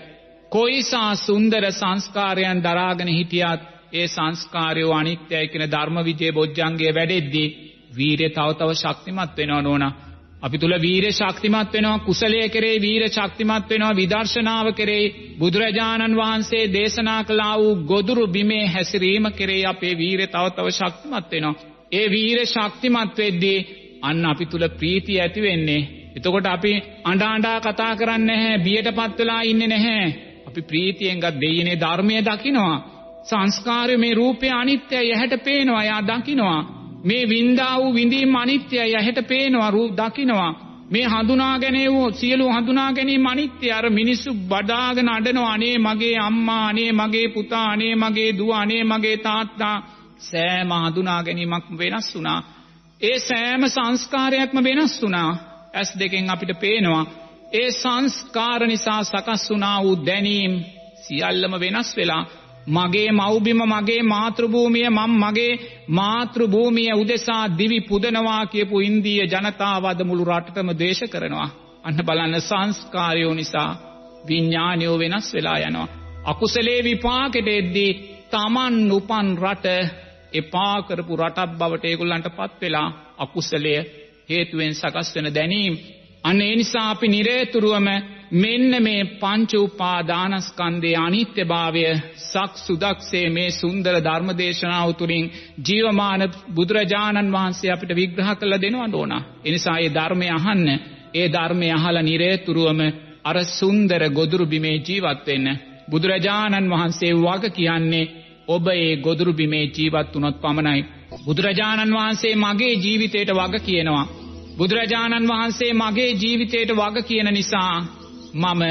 කොයිසා 0.51 1.11
සුන්දර 1.17 1.63
සංස්කාරයන් 1.71 2.59
දරාගෙන 2.63 3.09
හිටියත් 3.09 3.61
ඒ 3.95 4.07
සංස්කාරයෝ 4.07 4.93
අනිත්‍යයි 4.93 5.47
කියන 5.47 5.65
ධර්ම 5.67 5.97
විජේ 6.03 6.31
බොජ්ජංගයේ 6.31 6.95
වැඩෙද්දී 6.95 7.47
වීරිය 7.95 8.29
තව 8.29 8.49
තව 8.53 8.69
ශක්තිමත් 8.75 9.31
වෙනවා 9.37 9.61
නෝනා. 9.61 9.93
අපි 10.41 10.57
තුල 10.57 10.73
වීරිය 10.77 11.13
ශක්තිමත් 11.13 11.73
වෙනවා 11.73 11.99
කුසලයේ 11.99 12.47
කෙරේ 12.49 12.75
වීරිය 12.81 13.09
ශක්තිමත් 13.09 13.69
වෙනවා 13.69 13.93
විදර්ශනාව 13.93 14.67
කෙරේ 14.73 15.03
බුදුරජාණන් 15.39 16.17
වහන්සේ 16.17 16.63
දේශනා 16.73 17.21
කළා 17.23 17.55
වූ 17.57 17.75
ගොදුරු 17.85 18.25
බිමේ 18.27 18.65
හැසිරීම 18.67 19.25
කෙරේ 19.31 19.63
අපේ 19.65 19.93
වීරිය 19.93 20.27
තව 20.27 20.45
තව 20.51 20.67
ශක්තිමත් 20.71 21.31
වෙනවා. 21.31 21.55
ඒ 21.91 22.05
වීරිය 22.09 22.47
ශක්තිමත් 22.47 23.17
වෙද්දී 23.17 23.59
අන්න 24.03 24.25
අපි 24.25 24.45
තුල 24.45 24.65
ප්‍රීතිය 24.71 25.19
ඇති 25.19 25.41
වෙන්නේ. 25.41 25.81
එතකොට 26.15 26.47
අපි 26.47 26.73
අඬ 27.03 27.23
අඬා 27.23 27.57
කතා 27.59 27.93
කරන්නේ 27.95 28.27
නැහැ 28.31 28.63
බියටපත් 28.65 29.17
වෙලා 29.19 29.41
ඉන්නේ 29.43 29.67
නැහැ. 29.67 30.05
අපි 30.47 30.61
ප්‍රීතියෙන් 30.61 31.19
ගත් 31.19 31.35
දෙයිනේ 31.41 31.77
ධර්මයේ 31.77 32.21
දකිනවා. 32.23 32.77
සංස්කාරය 33.25 33.97
මේ 33.97 34.13
රූපය 34.13 34.49
අනිත්‍යයි 34.51 35.13
ඇහැට 35.13 35.43
පේනවා 35.43 35.83
එයා 35.83 36.01
දකිනවා. 36.01 36.61
මේ 37.03 37.23
වින්දා 37.29 37.79
වූ 37.79 37.93
විඳීම් 37.93 38.35
අනිත්‍යයි 38.35 38.95
ඇහැට 38.95 39.27
පේනවා 39.27 39.71
රූප 39.71 39.91
දකිනවා. 39.93 40.51
මේ 40.91 41.05
හඳුනා 41.05 41.59
ගැනීම 41.59 41.95
සියලු 42.13 42.49
හඳුනා 42.49 42.93
ගැනීම 42.93 43.25
අනිත්‍ය 43.25 43.71
අර 43.71 43.89
මිනිස්සු 43.89 44.33
බඩාගෙන 44.49 45.09
අඬනවා 45.09 45.53
අනේ 45.53 45.77
මගේ 45.77 46.17
අම්මා 46.19 46.67
අනේ 46.67 46.91
මගේ 46.91 47.27
පුතා 47.27 47.65
අනේ 47.71 47.95
මගේ 47.95 48.37
දුව 48.37 48.51
අනේ 48.51 48.83
මගේ 48.83 49.17
තාත්තා. 49.17 49.77
සෑම 50.19 50.71
හඳුනා 50.75 51.23
ගැනීමක් 51.23 51.65
වෙනස් 51.77 52.15
වුණා. 52.15 52.39
ඒ 53.01 53.17
සෑම 53.19 53.63
සංස්කාරයක්ම 53.67 54.57
වෙනස් 54.63 55.01
වුණා. 55.01 55.29
ඇස් 55.73 55.89
දෙකෙන් 55.99 56.29
අපිට 56.29 56.59
පේනවා. 56.59 57.05
ඒ 57.53 57.69
සංස්කාර 57.73 58.61
නිසා 58.67 59.03
සකස් 59.03 59.43
වුණා 59.49 59.77
වූ 59.83 59.95
දැනීම් 60.05 60.53
සියල්ලම 61.01 61.53
වෙනස් 61.59 61.89
වෙලා 61.97 62.23
මගේ 62.67 63.09
මව්බිම 63.11 63.61
මගේ 63.65 64.01
මාතෘභූමිය 64.03 64.89
මම 64.89 65.11
මගේ 65.15 65.59
මාතෘභූමිය 65.89 66.91
උදෙසා 66.93 67.57
දිවි 67.57 67.79
පුදනවා 67.81 68.45
කියපු 68.45 68.79
ඉන්දීය 68.79 69.27
ජනතාව 69.27 69.85
අද 69.85 69.99
මුළු 70.03 70.23
රටටම 70.25 70.69
ද්වේෂ 70.71 71.01
කරනවා. 71.05 71.49
අන්න 71.83 71.97
බලන්න 71.97 72.41
සංස්කාරයෝ 72.41 73.33
නිසා 73.33 73.71
විඥානයෝ 74.27 74.99
වෙනස් 74.99 75.33
වෙලා 75.33 75.57
යනවා. 75.59 75.87
අකුසලේ 76.25 76.79
විපාකෙට 76.83 77.47
එද්දී 77.49 77.91
තමන් 78.31 78.91
උපන් 78.91 79.27
රට 79.37 79.65
එපා 80.33 80.77
කරපු 80.81 81.13
රටක් 81.15 81.51
බවට 81.51 81.85
ඒගොල්ලන්ට 81.85 82.27
පත් 82.29 82.61
වෙලා 82.61 82.87
අකුසලය 83.17 83.75
හේතුවෙන් 84.29 84.73
සකස් 84.73 85.15
වෙන 85.15 85.27
දැනීම 85.33 85.73
අන්න 86.23 86.41
ඒ 86.41 86.55
නිසා 86.55 86.89
අපි 86.89 87.07
නිරේතුරුවම 87.07 87.87
මෙන්න 88.33 88.83
මේ 88.83 89.03
පංච 89.19 89.51
උපාදානස්කන්ධයේ 89.57 90.97
අනිත්‍යභාවය 90.97 91.83
සක් 92.23 92.51
සුදක්සේ 92.57 93.29
මේ 93.29 93.49
සුන්දර 93.51 93.95
ධර්ම 93.99 94.29
දේශනාව 94.37 94.89
තුළින් 94.91 95.31
ජීවමාන 95.67 96.21
බුදුරජාණන් 96.55 97.33
වහන්සේ 97.33 97.71
අපිට 97.71 97.95
විග්‍රහ 97.95 98.31
කළ 98.35 98.55
දෙනවා 98.61 98.89
ඕන. 98.93 99.13
එනිසා 99.45 99.77
ඒ 99.77 99.89
ධර්මය 99.89 100.27
අහන්න 100.29 100.67
ඒ 101.13 101.27
ධර්මය 101.27 101.67
අහලා 101.71 102.01
නිරේතුරුවම 102.01 102.81
අර 103.23 103.37
සුන්දර 103.51 104.01
ගොදුරු 104.09 104.45
බිමේ 104.45 104.77
ජීවත් 104.79 105.25
වෙන්න 105.27 105.47
බුදුරජාණන් 105.89 106.71
වහන්සේ 106.71 107.13
වග 107.15 107.43
කියන්නේ 107.51 108.11
ඔබ 108.47 108.67
ඒ 108.67 108.95
ගොදුරු 108.97 109.33
බිමේ 109.33 109.65
ජීවත් 109.67 110.13
වුණොත් 110.13 110.37
පමණයි. 110.41 110.81
බුදුරජාණන් 111.25 111.93
වහන්සේ 111.93 112.35
මගේ 112.35 112.73
ජීවිතයට 112.75 113.29
වග 113.31 113.55
කියනවා. 113.59 114.05
බුදුරජාණන් 114.57 115.27
වහන්සේ 115.27 115.71
මගේ 115.73 116.11
ජීවිතයට 116.13 116.69
වග 116.71 116.95
කියන 117.01 117.29
නිසා 117.33 117.75
මම 118.35 118.61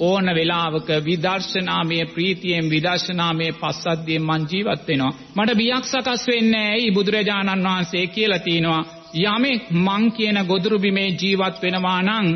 ඕන 0.00 0.26
වෙලාවක 0.34 0.88
විදර්ශනාමය 1.04 1.98
ප්‍රීතියෙන් 2.06 2.70
විදර්ශනාමය 2.70 3.46
පස්සද්ධියෙන් 3.52 4.22
මං 4.22 4.42
ජීවත් 4.50 4.82
වෙනවා. 4.88 5.12
මට 5.36 5.56
බියක් 5.56 5.84
සකස් 5.84 6.22
වෙන්නේ 6.26 6.66
ඇයි 6.70 6.90
බුදුරජාණන් 6.90 7.64
වහන්සේ 7.64 8.06
කියලා 8.08 8.38
තිනවා. 8.38 8.82
යමෙක් 9.14 9.62
මං 9.70 10.12
කියන 10.12 10.38
ගොදුරු 10.46 10.78
බිමේ 10.78 11.10
ජීවත් 11.12 11.62
වෙනවා 11.62 12.02
නම් 12.02 12.26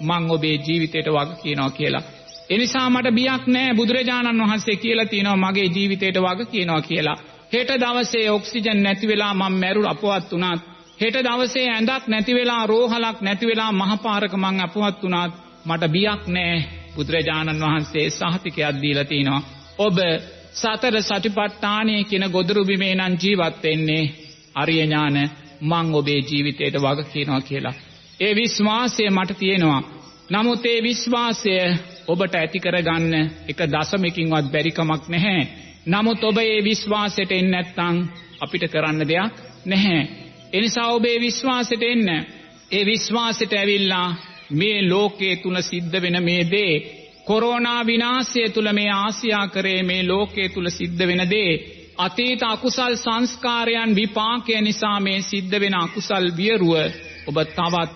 මං 0.00 0.30
ඔබේ 0.30 0.56
ජීවිතයට 0.58 1.08
වග 1.08 1.30
කියනවා 1.42 1.70
කියලා. 1.70 2.02
එනිසා 2.50 2.90
මට 2.90 3.14
බියක් 3.14 3.42
නෑ 3.46 3.74
බුදුරජාණන් 3.74 4.42
වහන්සේ 4.42 4.76
කියලා 4.76 5.06
තියෙනවා 5.06 5.42
මගේ 5.42 5.68
ජීවිතයට 5.68 6.16
වග 6.18 6.50
කියනවා 6.50 6.82
කියලා. 6.82 7.18
හෙට 7.52 7.70
දවසේ 7.76 8.30
ඔක්සිජන් 8.30 8.82
නැති 8.82 9.08
වෙලා 9.08 9.34
මම 9.34 9.54
මැරු 9.54 9.82
අපවත් 9.86 10.32
වුණත් 10.32 10.62
හෙට 11.00 11.16
දවසේ 11.24 11.68
ඇඳක් 11.70 12.04
නැති 12.06 12.32
වෙලා 12.34 12.66
රෝහලක් 12.66 13.20
නැති 13.20 13.46
වෙලා 13.46 13.72
මහපාරක 13.72 14.32
මං 14.34 14.60
අපවත් 14.60 15.02
වුණත් 15.02 15.47
මට 15.68 15.84
බියක් 15.88 16.22
නෑ 16.28 16.56
බුදුරජාණන් 16.94 17.62
වහන්සේ 17.62 18.06
සහතිකයක් 18.10 18.80
දීලා 18.82 19.04
තිනවා. 19.04 19.42
ඔබ 19.78 19.96
සතර 20.54 20.96
සටිපට්ඨානයේ 21.00 22.02
කියන 22.04 22.24
ගොදුරු 22.28 22.62
බිමේ 22.64 22.94
නම් 22.94 23.14
ජීවත් 23.16 23.62
වෙන්නේ 23.62 24.04
අරිය 24.54 24.80
ඥාන 24.80 25.16
මං 25.62 25.86
ඔබේ 25.94 26.20
ජීවිතයට 26.22 26.76
වග 26.76 26.98
කියනවා 27.12 27.40
කියලා. 27.40 27.76
ඒ 28.20 28.32
විශ්වාසය 28.34 29.10
මට 29.10 29.38
තියෙනවා. 29.38 29.82
නමුත් 30.30 30.66
ඒ 30.66 30.80
විශ්වාසය 30.82 31.54
ඔබට 32.08 32.34
ඇති 32.34 32.58
කරගන්න 32.58 33.14
එක 33.48 33.60
දශමකින්වත් 33.66 34.46
බැරිකමක් 34.52 35.04
නැහැ. 35.08 35.42
නමුත් 35.86 36.24
ඔබ 36.24 36.38
ඒ 36.38 36.64
විශ්වාසයට 36.64 37.32
එන්නේ 37.32 37.52
නැත්නම් 37.54 37.96
අපිට 38.40 38.64
කරන්න 38.68 39.08
දෙයක් 39.08 39.34
නැහැ. 39.66 40.02
එනිසා 40.52 40.88
ඔබේ 40.88 41.18
විශ්වාසයට 41.20 41.82
එන්න. 41.82 42.08
ඒ 42.72 42.84
විශ්වාසයට 42.84 43.52
ඇවිල්ලා 43.52 44.08
මේ 44.50 44.88
ලෝකයේ 44.88 45.36
තුල 45.36 45.60
සිද්ධ 45.60 45.96
වෙන 46.02 46.16
මේ 46.24 46.42
දේ 46.50 46.72
කොරෝනා 47.24 47.86
විනාශය 47.86 48.48
තුල 48.48 48.72
මේ 48.72 48.90
ආසියා 48.96 49.46
කරේ 49.46 49.82
මේ 49.82 50.02
ලෝකයේ 50.02 50.48
තුල 50.48 50.68
සිද්ධ 50.70 51.06
වෙන 51.06 51.22
දේ 51.30 51.52
අතීත 51.98 52.42
අකුසල් 52.42 52.94
සංස්කාරයන් 52.94 53.94
විපාකය 53.94 54.60
නිසා 54.60 54.98
මේ 55.00 55.20
සිද්ධ 55.20 55.60
වෙන 55.60 55.74
අකුසල් 55.74 56.26
වියරුව 56.36 56.74
ඔබ 57.28 57.36
තවත් 57.48 57.90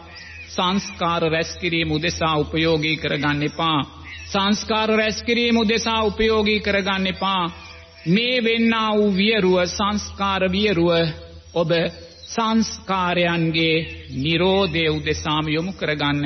සංස්කාර 0.49 1.23
රැස්කිරීම 1.23 1.91
උදෙසා 1.91 2.37
උපයෝගී 2.37 2.97
කරගන්න 2.97 3.43
එපා. 3.43 3.81
සංස්කාර 4.27 4.91
රැස්කිරීම 4.91 5.57
උදෙසා 5.57 6.03
උපයෝගී 6.03 6.61
කරගන්න 6.61 7.07
එපා. 7.07 7.45
මේ 8.07 8.45
වෙන්නා 8.45 8.91
වූ 8.97 9.17
වියරුව 9.17 9.57
සංස්කාර 9.69 10.43
වියරුව 10.53 10.91
ඔබ 11.55 11.71
සංස්කාරයන්ගේ 12.33 13.77
නිරෝධය 14.17 14.85
උදෙසාම 14.91 15.47
යොමු 15.49 15.73
කරගන්න. 15.75 16.25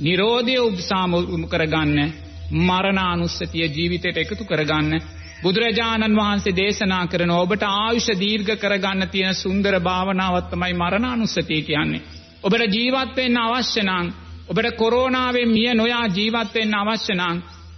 නිරෝධය 0.00 0.56
උදෙසාම 0.60 1.12
යොමු 1.24 1.46
කරගන්න. 1.46 1.98
මරණානුස්සතිය 2.60 3.66
ජීවිතයට 3.68 4.16
එකතු 4.16 4.44
කරගන්න. 4.44 4.92
බුදුරජාණන් 5.42 6.16
වහන්සේ 6.16 6.54
දේශනා 6.54 7.06
කරන 7.06 7.32
ඔබට 7.32 7.62
ආයුෂ 7.64 8.08
දීර්ඝ 8.16 8.52
කරගන්න 8.56 9.08
තියෙන 9.08 9.34
සුන්දර 9.34 9.74
භාවනාවක් 9.80 10.50
තමයි 10.50 10.74
මරණානුස්සතිය 10.74 11.62
කියන්නේ. 11.62 12.04
ඔබට 12.42 12.74
ජීවත් 12.74 13.16
වෙන්න 13.16 13.36
අවශ්‍ය 13.38 13.82
නම් 13.82 14.06
ඔබට 14.48 14.76
කොරෝනාවෙන් 14.76 15.48
මිය 15.48 15.74
නොයා 15.74 16.06
ජීවත් 16.08 16.54
වෙන්න 16.54 16.74
අවශ්‍ය 16.74 17.14
නම් 17.14 17.36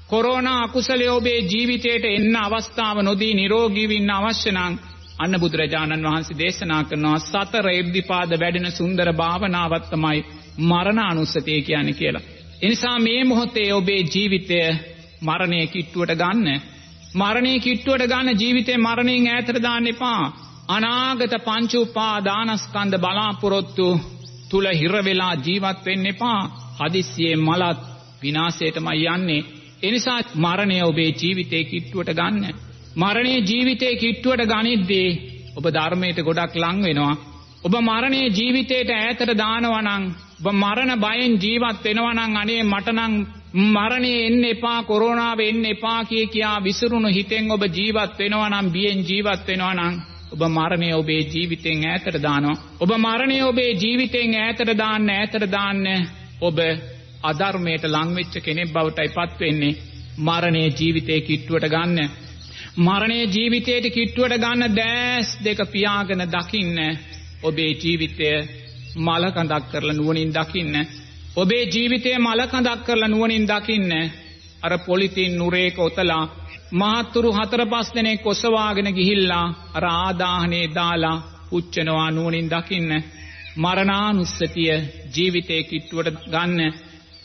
කොරෝනා 0.09 0.63
අකුසලයේ 0.63 1.11
ඔබේ 1.11 1.41
ජීවිතයට 1.45 2.05
එන්න 2.07 2.37
අවස්ථාව 2.37 2.99
නොදී 3.03 3.35
නිරෝගී 3.35 3.89
වෙන්න 3.89 4.11
අවශ්‍ය 4.13 4.53
නම් 4.53 4.75
අන්න 5.17 5.41
බුදුරජාණන් 5.41 6.07
වහන්සේ 6.07 6.39
දේශනා 6.39 6.83
කරනවා 6.85 7.19
සතර 7.21 7.67
ඉර්ධිපාද 7.73 8.33
වැඩෙන 8.35 8.69
සුන්දර 8.71 9.09
භාවනාවක් 9.15 9.87
තමයි 9.91 10.19
මරණ 10.63 11.01
අනුස්සතිය 11.03 11.61
කියන්නේ 11.63 11.93
කියලා. 11.93 12.27
එනිසා 12.63 12.99
මේ 12.99 13.23
මොහොතේ 13.25 13.69
ඔබේ 13.73 14.03
ජීවිතය 14.05 14.61
මරණය 15.23 15.61
කිට්ටුවට 15.67 16.13
ගන්න. 16.15 16.61
මරණය 17.15 17.53
කිට්ටුවට 17.61 18.07
ගන්න 18.07 18.41
ජීවිතේ 18.41 18.79
මරණයෙන් 18.79 19.29
ඈතට 19.29 19.63
දාන්න 19.63 19.87
එපා. 19.87 20.23
අනාගත 20.69 21.35
පංච 21.45 21.73
උපාදානස්කන්ධ 21.77 22.99
බලාපොරොත්තු 22.99 23.89
තුල 24.51 24.67
හිර 24.73 24.95
වෙලා 25.01 25.35
ජීවත් 25.39 25.85
වෙන්න 25.85 26.07
එපා. 26.07 26.41
හදිස්සියේ 26.81 27.37
මලත් 27.39 27.79
විනාශයටමයි 28.23 29.07
යන්නේ. 29.09 29.47
එනිසා 29.83 30.21
මරණය 30.37 30.79
ඔබේ 30.83 31.11
ජීවිතේ 31.15 31.65
කිට්ටුවට 31.65 32.15
ගන්න. 32.15 32.55
මරණයේ 32.97 33.41
ජීවිතේ 33.43 33.95
කිට්ටුවට 33.97 34.53
ගනිද්දී 34.53 35.09
ඔබ 35.57 35.67
ධර්මයට 35.71 36.19
ගොඩක් 36.21 36.55
ලං 36.57 36.79
වෙනවා. 36.83 37.15
ඔබ 37.63 37.75
මරණයේ 37.81 38.29
ජීවිතයට 38.31 38.91
ඈතට 38.93 39.33
දානවා 39.35 39.83
නම් 39.83 40.05
ඔබ 40.39 40.47
මරණ 40.55 40.93
බයෙන් 40.99 41.35
ජීවත් 41.39 41.85
වෙනවා 41.85 42.15
නම් 42.15 42.37
අනේ 42.37 42.63
මට 42.65 42.89
නම් 42.93 43.15
මරණය 43.67 44.13
එන්න 44.23 44.43
එපා 44.47 44.81
කොරෝනාව 44.83 45.41
එන්න 45.43 45.65
එපා 45.67 46.01
කිය 46.05 46.27
කියා 46.29 46.59
විසිරුණු 46.61 47.11
හිතෙන් 47.11 47.51
ඔබ 47.51 47.63
ජීවත් 47.71 48.19
වෙනවා 48.19 48.51
නම් 48.51 48.67
බියෙන් 48.71 49.01
ජීවත් 49.05 49.47
වෙනවා 49.47 49.75
නම් 49.75 49.95
ඔබ 50.33 50.43
මරණය 50.49 50.89
ඔබේ 50.95 51.23
ජීවිතෙන් 51.27 51.85
ඈතට 51.85 52.19
දානවා. 52.21 52.61
ඔබ 52.81 52.91
මරණය 52.99 53.39
ඔබේ 53.43 53.73
ජීවිතෙන් 53.75 54.35
ඈතට 54.37 54.71
දාන්න 54.77 55.11
ඈතට 55.11 55.51
දාන්න 55.51 55.87
ඔබ 56.41 56.59
අධර්මයට 57.23 57.85
ලං 57.87 58.11
වෙච්ච 58.17 58.35
කෙනෙක් 58.41 58.73
බවටයි 58.73 59.09
පත් 59.11 59.41
වෙන්නේ. 59.41 59.79
මරණය 60.19 60.63
ජීවිතේ 60.73 61.21
කිට්ටුවට 61.23 61.69
ගන්න. 61.71 62.25
මරණය 62.77 63.21
ජීවිතයට 63.27 63.87
කිට්ටුවට 63.89 64.37
ගන්න 64.37 64.75
දැස් 64.77 65.29
දෙක 65.41 65.61
පියාගෙන 65.67 66.23
දකින්න. 66.29 66.79
ඔබේ 67.43 67.73
ජීවිතය 67.75 68.29
මලකඳක් 68.97 69.71
කරලා 69.71 69.95
නුවණින් 69.95 70.33
දකින්න. 70.33 70.75
ඔබේ 71.37 71.65
ජීවිතය 71.67 72.13
මලකඳක් 72.19 72.85
කරලා 72.85 73.09
නුවණින් 73.09 73.47
දකින්න. 73.47 73.93
අර 74.63 74.79
පොලිතින් 74.81 75.39
නුරේක 75.39 75.79
ඔතලා 75.79 76.29
මහත්තුරු 76.73 77.33
හතර 77.33 77.63
පස් 77.67 77.95
දෙනෙක් 77.95 78.27
ඔසවාගෙන 78.27 78.93
ගිහිල්ලා 78.93 79.47
අර 79.75 79.85
ආදාහනේ 79.87 80.67
දාලා 80.75 81.23
පුච්චනවා 81.51 82.11
නුවණින් 82.11 82.51
දකින්න. 82.51 82.93
මරණානුස්සතිය 83.57 84.73
ජීවිතේ 85.15 85.63
කිට්ටුවට 85.63 86.25
ගන්න. 86.27 86.73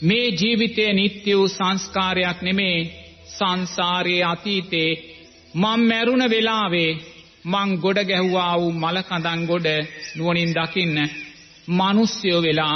මේ 0.01 0.27
ජීවිතය 0.31 0.93
නිත්‍ය 0.93 1.31
වූ 1.35 1.47
සංස්කාරයක් 1.49 2.39
නෙමේ 2.41 2.77
සංසාරයේ 3.29 4.23
අතීතේ 4.23 5.10
මං 5.53 5.81
මැරුණ 5.81 6.23
වෙලාවේ 6.29 6.91
මං 7.45 7.69
ගොඩ 7.77 7.99
ගැහුවා 8.05 8.53
වූ 8.57 8.71
මලකඳන් 8.73 9.41
ගොඩ 9.45 9.67
නුවණින් 10.15 10.53
දකින්න. 10.53 10.97
මිනිස්යෝ 11.69 12.41
වෙලා 12.41 12.75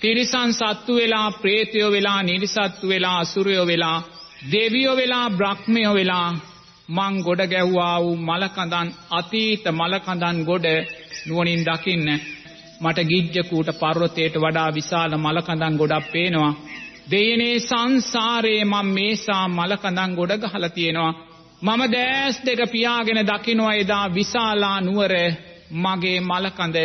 තිරිසන් 0.00 0.52
සත්තු 0.52 0.94
වෙලා 0.94 1.30
ප්‍රේතයෝ 1.32 1.90
වෙලා 1.90 2.22
නිරිසත්තු 2.22 2.88
වෙලා 2.88 3.18
අසුරයෝ 3.18 3.66
වෙලා 3.66 3.98
දෙවියෝ 4.52 4.96
වෙලා 4.96 5.30
බ්‍රහ්මයෝ 5.30 5.94
වෙලා 5.94 6.28
මං 6.88 7.14
ගොඩ 7.22 7.40
ගැහුවා 7.46 7.96
වූ 8.00 8.16
මලකඳන් 8.18 8.88
අතීත 9.10 9.64
මලකඳන් 9.72 10.44
ගොඩ 10.44 10.66
නුවණින් 11.26 11.64
දකින්න. 11.64 12.06
මට 12.80 12.98
ගිජ්ජකූට 13.04 13.70
පර්වතයට 13.74 14.34
වඩා 14.36 14.74
විශාල 14.74 15.12
මලකඳන් 15.16 15.74
ගොඩක් 15.76 16.12
පේනවා. 16.12 16.52
දෙයනේ 17.10 17.56
සංසාරේ 17.60 18.64
මම 18.64 18.88
මේසා 18.90 19.44
මලකඳන් 19.50 20.16
ගොඩ 20.16 20.32
ගහලා 20.42 20.68
තියෙනවා. 20.70 21.29
මම 21.62 21.82
දැස් 21.88 22.36
දෙක 22.40 22.60
පියාගෙන 22.70 23.20
දකිනවා 23.26 23.74
එදා 23.74 24.06
විශාලා 24.10 24.78
නුවර 24.80 25.12
මගේ 25.76 26.20
මලකඳ 26.22 26.76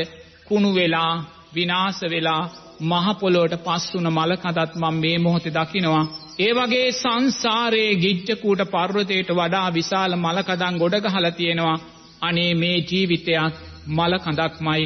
කුණු 0.48 0.70
වෙලා 0.74 1.14
විනාශ 1.54 2.02
වෙලා 2.06 2.44
මහ 2.82 3.06
පොළොවට 3.20 3.56
පස් 3.64 3.86
වුණ 3.94 4.10
මලකඳත් 4.10 4.74
මම 4.76 4.96
මේ 4.96 5.18
මොහොතේ 5.18 5.54
දකිනවා. 5.54 6.04
ඒ 6.40 6.52
වගේ 6.54 6.88
සංසාරයේ 6.94 7.94
ගිජ්ජකූට 7.96 8.62
පර්වතයට 8.66 9.30
වඩා 9.32 9.70
විශාල 9.70 10.12
මලකඳන් 10.18 10.76
ගොඩ 10.78 10.96
ගහලා 11.06 11.32
තියෙනවා. 11.32 11.78
අනේ 12.22 12.52
මේ 12.54 12.78
ජීවිතයත් 12.82 13.56
මලකඳක්මයි 13.90 14.84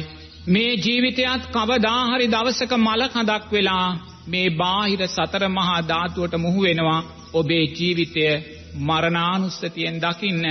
මේ 0.48 0.72
ජීවිතයත් 0.76 1.42
කවදා 1.48 2.00
හරි 2.06 2.26
දවසක 2.28 2.72
මලකඳක් 2.78 3.44
වෙලා 3.52 3.88
මේ 4.28 4.48
බාහිර 4.52 5.02
සතර 5.08 5.44
මහා 5.48 5.80
ධාතුවට 5.82 6.34
මුහු 6.36 6.60
වෙනවා. 6.62 7.00
ඔබේ 7.32 7.64
ජීවිතය 7.68 8.24
මරණානුස්සතියෙන් 8.78 10.00
දකින්න. 10.00 10.44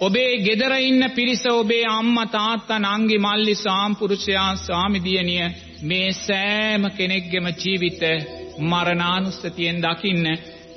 ඔබේ 0.00 0.32
ගෙදර 0.38 0.72
ඉන්න 0.80 1.02
පිරිස 1.10 1.44
ඔබේ 1.52 1.84
අම්මා 1.88 2.26
තාත්තා 2.28 2.78
නංගි 2.80 3.18
මල්ලි 3.18 3.54
සාම්පුරුෂයා 3.56 4.56
ස්වාමිදියණිය 4.56 5.46
මේ 5.82 6.12
සෑම 6.18 6.84
කෙනෙක්ගෙම 6.90 7.46
ජීවිත 7.54 8.02
මරණානුස්සතියෙන් 8.60 9.82
දකින්න. 9.82 10.26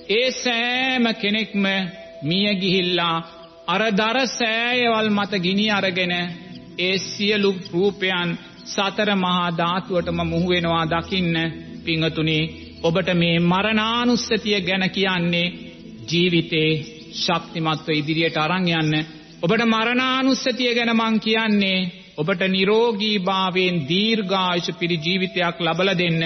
ඒ 0.10 0.32
සෑම 0.34 1.06
කෙනෙක්ම 1.14 1.66
මිය 2.24 2.50
ගිහිල්ලා 2.56 3.18
අර 3.68 3.82
දර 3.92 4.18
සෑයවල් 4.30 5.10
මත 5.10 5.34
ගිනි 5.38 5.66
අරගෙන 5.72 6.14
ඒ 6.80 6.98
සියලු 7.00 7.52
රූපයන් 7.74 8.30
සතර 8.66 9.10
මහා 9.16 9.48
ධාතුවටම 9.52 10.20
මුහු 10.24 10.48
වෙනවා 10.50 10.86
දකින්න 10.86 11.36
පිංගතුනි 11.86 12.40
ඔබට 12.84 13.10
මේ 13.14 13.38
මරණානුස්සතිය 13.42 14.60
ගැන 14.62 14.86
කියන්නේ 14.90 15.48
ජීවිතේ 16.08 16.72
ශක්තිමත්ව 17.16 17.90
ඉදිරියට 17.92 18.38
අරන් 18.38 18.68
යන්න. 18.72 18.94
ඔබට 19.42 19.62
මරණානුස්සතිය 19.66 20.74
ගැන 20.74 20.92
මං 20.94 21.20
කියන්නේ 21.20 21.80
ඔබට 22.18 22.42
නිරෝගීභාවයෙන් 22.48 23.78
දීර්ඝායුෂ 23.90 24.78
පිරි 24.80 24.98
ජීවිතයක් 24.98 25.58
ලබලා 25.60 25.98
දෙන්න. 25.98 26.22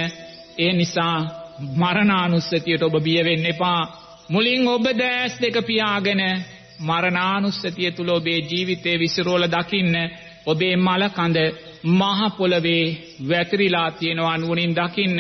ඒ 0.58 0.72
නිසා 0.74 1.18
මරණානුස්සතියට 1.76 2.84
ඔබ 2.84 2.96
බිය 3.04 3.22
වෙන්න 3.24 3.46
එපා. 3.46 3.82
මුලින් 4.30 4.68
ඔබ 4.68 4.86
දැස් 4.96 5.34
දෙක 5.42 5.56
පියාගෙන 5.66 6.22
මරණානුස්සතිය 6.82 7.92
තුල 7.92 8.10
ඔබේ 8.10 8.40
ජීවිතේ 8.42 9.00
විසිරෝල 9.00 9.46
දකින්න. 9.48 9.96
ඔබේ 10.46 10.76
මල 10.78 11.04
කඳ 11.10 11.38
මහ 11.92 12.20
පොළවේ 12.38 12.86
වැතිරිලා 13.30 13.90
තියෙනවා 13.92 14.38
නුවණින් 14.38 14.76
දකින්න. 14.76 15.20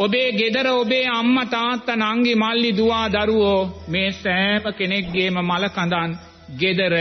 ඔබේ 0.00 0.28
ගෙදර 0.32 0.66
ඔබේ 0.72 1.06
අම්මා 1.10 1.46
තාත්තා 1.46 1.96
නංගි 1.96 2.34
මල්ලි 2.34 2.70
දුවා 2.76 3.06
දරුවෝ 3.08 3.60
මේ 3.88 4.08
සෑම 4.12 4.64
කෙනෙක්ගේම 4.78 5.36
මල 5.40 5.64
කඳන් 5.68 6.12
ගෙදර 6.60 6.94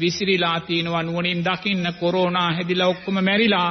විසිරිලා 0.00 0.58
තියෙනවා 0.60 1.02
නුවණින් 1.02 1.40
දකින්න 1.44 1.86
කොරෝනා 2.00 2.50
හැදිලා 2.52 2.88
ඔක්කොම 2.88 3.18
මැරිලා 3.20 3.68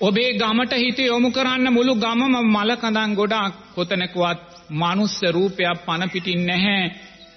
ඔබේ 0.00 0.30
ගමට 0.32 0.72
හිත 0.74 0.98
යොමු 1.00 1.30
කරන්න 1.30 1.72
මුළු 1.72 1.94
ගමම 1.96 2.34
මල 2.46 2.72
කඳන් 2.76 3.14
ගොඩක් 3.14 3.54
කොතනකවත් 3.74 4.40
මනුස්ස 4.72 5.16
රූපයක් 5.30 5.78
පන 5.86 6.02
පිටින් 6.12 6.42
නැහැ. 6.46 6.84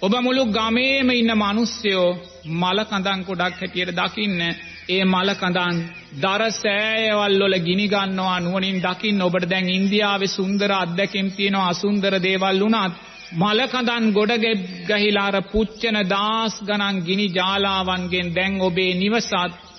ඔබ 0.01 0.13
මුළු 0.21 0.43
ගමේම 0.47 1.09
ඉන්න 1.11 1.31
මිනිස්සයෝ 1.35 2.09
මල 2.53 2.79
කඳන් 2.85 3.21
ගොඩක් 3.23 3.61
හැටියට 3.61 3.95
දකින්න 3.95 4.41
ඒ 4.89 5.03
මල 5.03 5.29
කඳන් 5.33 5.75
දර 6.17 6.43
සෑයවල් 6.53 7.41
වල 7.41 7.55
ගිනි 7.59 7.85
ගන්නවා 7.87 8.39
නුවණින් 8.39 8.79
දකින්න 8.81 9.21
ඔබට 9.21 9.45
දැන් 9.49 9.69
ඉන්දියාවේ 9.69 10.29
සුන්දර 10.29 10.71
අත්දැකීම් 10.75 11.27
තියෙනවා 11.31 11.67
අසුන්දර 11.67 12.13
දේවල් 12.19 12.59
වුණත් 12.59 12.95
මල 13.33 13.59
කඳන් 13.67 14.05
ගොඩ 14.11 14.45
ගහිලා 14.87 15.27
අර 15.27 15.37
පුච්චන 15.51 15.97
දාස් 16.07 16.55
ගණන් 16.61 16.97
ගිනි 17.01 17.27
ජාලාවන්ගෙන් 17.29 18.33
දැන් 18.33 18.53
ඔබේ 18.61 18.93
නිවසත් 18.95 19.33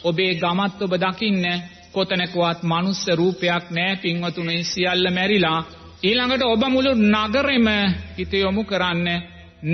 ඔබේ 0.05 0.33
ගමත් 0.35 0.79
ඔබ 0.83 0.95
දකින්න 0.99 1.45
කොතනකවත් 1.93 2.61
මනුස්ස 2.65 3.03
රූපයක් 3.13 3.65
නැහැ 3.71 3.97
පින්වතුනි 3.97 4.57
සියල්ල 4.65 5.07
මැරිලා. 5.11 5.61
ඊළඟට 6.03 6.43
ඔබ 6.45 6.63
මුළු 6.69 6.93
නගරෙම 7.09 7.69
හිත 8.17 8.33
යොමු 8.35 8.63
කරන්න 8.65 9.09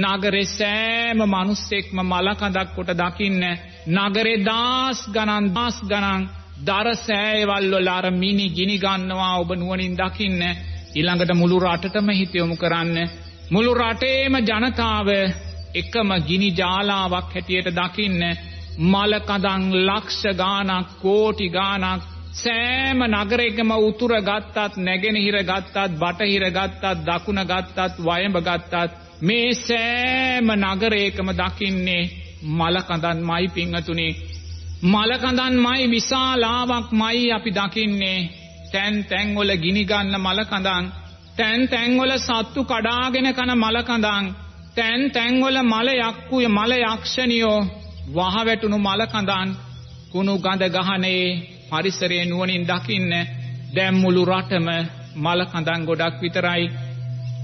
නගරේ 0.02 0.47
සෑම 0.49 1.21
මිනිස්සෙක්ම 1.28 1.97
මල 2.02 2.28
කඳක් 2.35 2.69
කොට 2.75 2.90
දකින්න 2.95 3.43
නගරේ 3.87 4.43
දාස් 4.43 5.00
ගණන් 5.09 5.52
දාස් 5.55 5.76
ගණන් 5.83 6.23
දර 6.59 6.88
සෑයවල් 6.99 7.66
වල 7.73 7.88
අර 7.88 8.07
මිනි 8.12 8.49
ගිනි 8.50 8.78
ගන්නවා. 8.78 9.38
ඔබ 9.40 9.50
නුවණින් 9.52 9.95
දකින්න 9.95 10.43
ඊළඟට 10.95 11.33
මුළු 11.35 11.57
රටටම 11.61 12.09
හිත 12.11 12.35
යොමු 12.35 12.57
කරන්න. 12.57 12.99
මුළු 13.50 13.73
රටේම 13.75 14.35
ජනතාව 14.40 15.09
එකම 15.75 16.11
ගිනි 16.28 16.50
ජාලාවක් 16.52 17.31
හැටියට 17.33 17.71
දකින්න 17.73 18.23
මල 18.85 19.12
කඳන් 19.21 19.62
ලක්ෂ 19.85 20.23
ගාණක් 20.35 20.88
කෝටි 21.00 21.49
ගාණක් 21.49 22.02
සෑම 22.35 23.00
නගරයකම 23.12 23.71
උතුර 23.81 24.12
ගත්තත් 24.20 24.77
නැගෙනහිර 24.79 25.38
ගත්තත් 25.44 25.99
බටහිර 26.01 26.44
ගත්තත් 26.51 26.85
දකුණ 27.07 27.42
ගත්තත් 27.44 27.99
වයඹ 28.01 28.37
ගත්තත් 28.42 28.92
මේ 29.22 29.51
සෑම 29.57 30.49
නගරයකම 30.62 31.29
දකින්නේ 31.33 32.25
මල 32.48 32.76
කඳන්මයි 32.80 33.48
පිංහතුනේ. 33.48 34.16
මල 34.85 35.12
කඳන්මයි 35.16 35.90
විශාලාවක්මයි 35.90 37.32
අපි 37.32 37.50
දකින්නේ. 37.50 38.20
තැන් 38.72 39.04
තැන්වල 39.04 39.50
ගිනිගන්න 39.56 40.14
මල 40.18 40.40
කඳන්. 40.44 40.85
තැන් 41.37 41.68
තැන්වල 41.68 42.12
සත්තු 42.18 42.64
කඩාගෙන 42.64 43.28
කන 43.35 43.50
මල 43.54 43.78
කඳන්. 43.82 44.24
තැන් 44.76 45.11
තැන්වල 45.11 45.56
මල 45.64 45.88
යක්කුය 46.00 46.46
මල 46.48 46.72
යක්ෂණියෝ 46.85 47.61
වහවැටුණු 48.09 48.78
මල 48.78 49.02
කඳන්. 49.06 49.48
කුණු 50.12 50.38
ගඳ 50.38 50.62
ගහනේ 50.70 51.26
පරිසරයේ 51.70 52.24
නුවණින් 52.24 52.64
දකින්න 52.64 53.12
දැන් 53.74 53.94
මුළු 53.94 54.22
රටම 54.24 54.68
මල 55.16 55.40
කඳන් 55.44 55.82
ගොඩක් 55.85 56.16
විතරයි. 56.22 56.64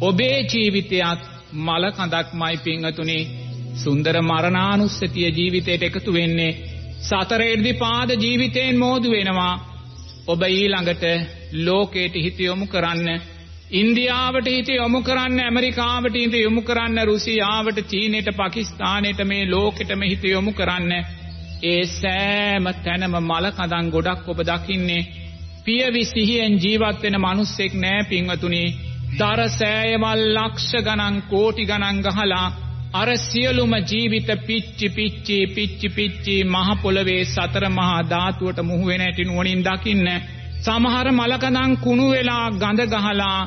ඔබේ 0.00 0.38
ජීවිතයත් 0.42 1.20
මල 1.54 1.84
කඳක්මයි 1.90 2.56
පිංහතුනි. 2.56 3.41
සුන්දර 3.74 4.16
මරණානුස්සතිය 4.22 5.28
ජීවිතයට 5.30 5.82
එකතු 5.82 6.12
වෙන්නේ 6.12 6.56
සතර 7.00 7.42
ඉර්ධිපාද 7.44 8.10
ජීවිතයෙන් 8.16 8.78
මෝදු 8.78 9.10
වෙනවා. 9.10 9.54
ඔබ 10.26 10.42
ඊළඟට 10.44 11.04
ලෝකයට 11.66 12.14
හිත 12.16 12.38
යොමු 12.40 12.66
කරන්න 12.66 13.08
ඉන්දියාවට 13.72 14.48
හිත 14.48 14.68
යොමු 14.70 15.00
කරන්න 15.00 15.38
ඇමරිකාවට 15.40 16.16
හිත 16.16 16.34
යොමු 16.36 16.62
කරන්න 16.62 16.98
රුසියාවට 17.04 17.78
චීනයට 17.90 18.28
පාකිස්තානයට 18.36 19.20
මේ 19.24 19.46
ලෝකෙටම 19.46 20.02
හිත 20.02 20.24
යොමු 20.24 20.52
කරන්න. 20.52 20.92
ඒ 21.62 21.82
සෑම 21.90 22.66
තැනම 22.84 23.14
මල 23.20 23.46
කඳන් 23.50 23.90
ගොඩක් 23.90 24.28
ඔබ 24.28 24.40
දකින්නේ. 24.42 25.08
පියවි 25.64 26.04
සිහියෙන් 26.04 26.58
ජීවත් 26.58 27.02
වෙන 27.02 27.16
මිනිස්සෙක් 27.20 27.72
නෑ 27.76 28.04
පින්වතුනි. 28.10 28.64
දර 29.18 29.40
සෑයවල් 29.50 30.22
ලක්ෂ 30.36 30.70
ගණන් 30.86 31.16
කෝටි 31.30 31.64
ගණන් 31.64 32.04
ගහලා 32.04 32.46
අර 32.92 33.08
සියලුම 33.18 33.72
ජීවිත 33.82 34.30
පිච්චි 34.46 34.88
පිච්චි 34.88 35.36
පිච්චි 35.46 35.88
පිච්චි 35.88 36.34
මහ 36.44 36.68
පොළවේ 36.82 37.24
සතර 37.24 37.64
මහා 37.70 38.02
ධාතුවට 38.04 38.58
මුහු 38.62 38.84
වෙන 38.86 39.00
ඇති 39.00 39.24
නුවණින් 39.24 39.62
දකින්න 39.62 40.08
සමහර 40.60 41.08
මලකඳන් 41.12 41.72
කුණු 41.76 42.06
වෙලා 42.10 42.46
ගඳ 42.52 42.80
ගහලා 42.86 43.38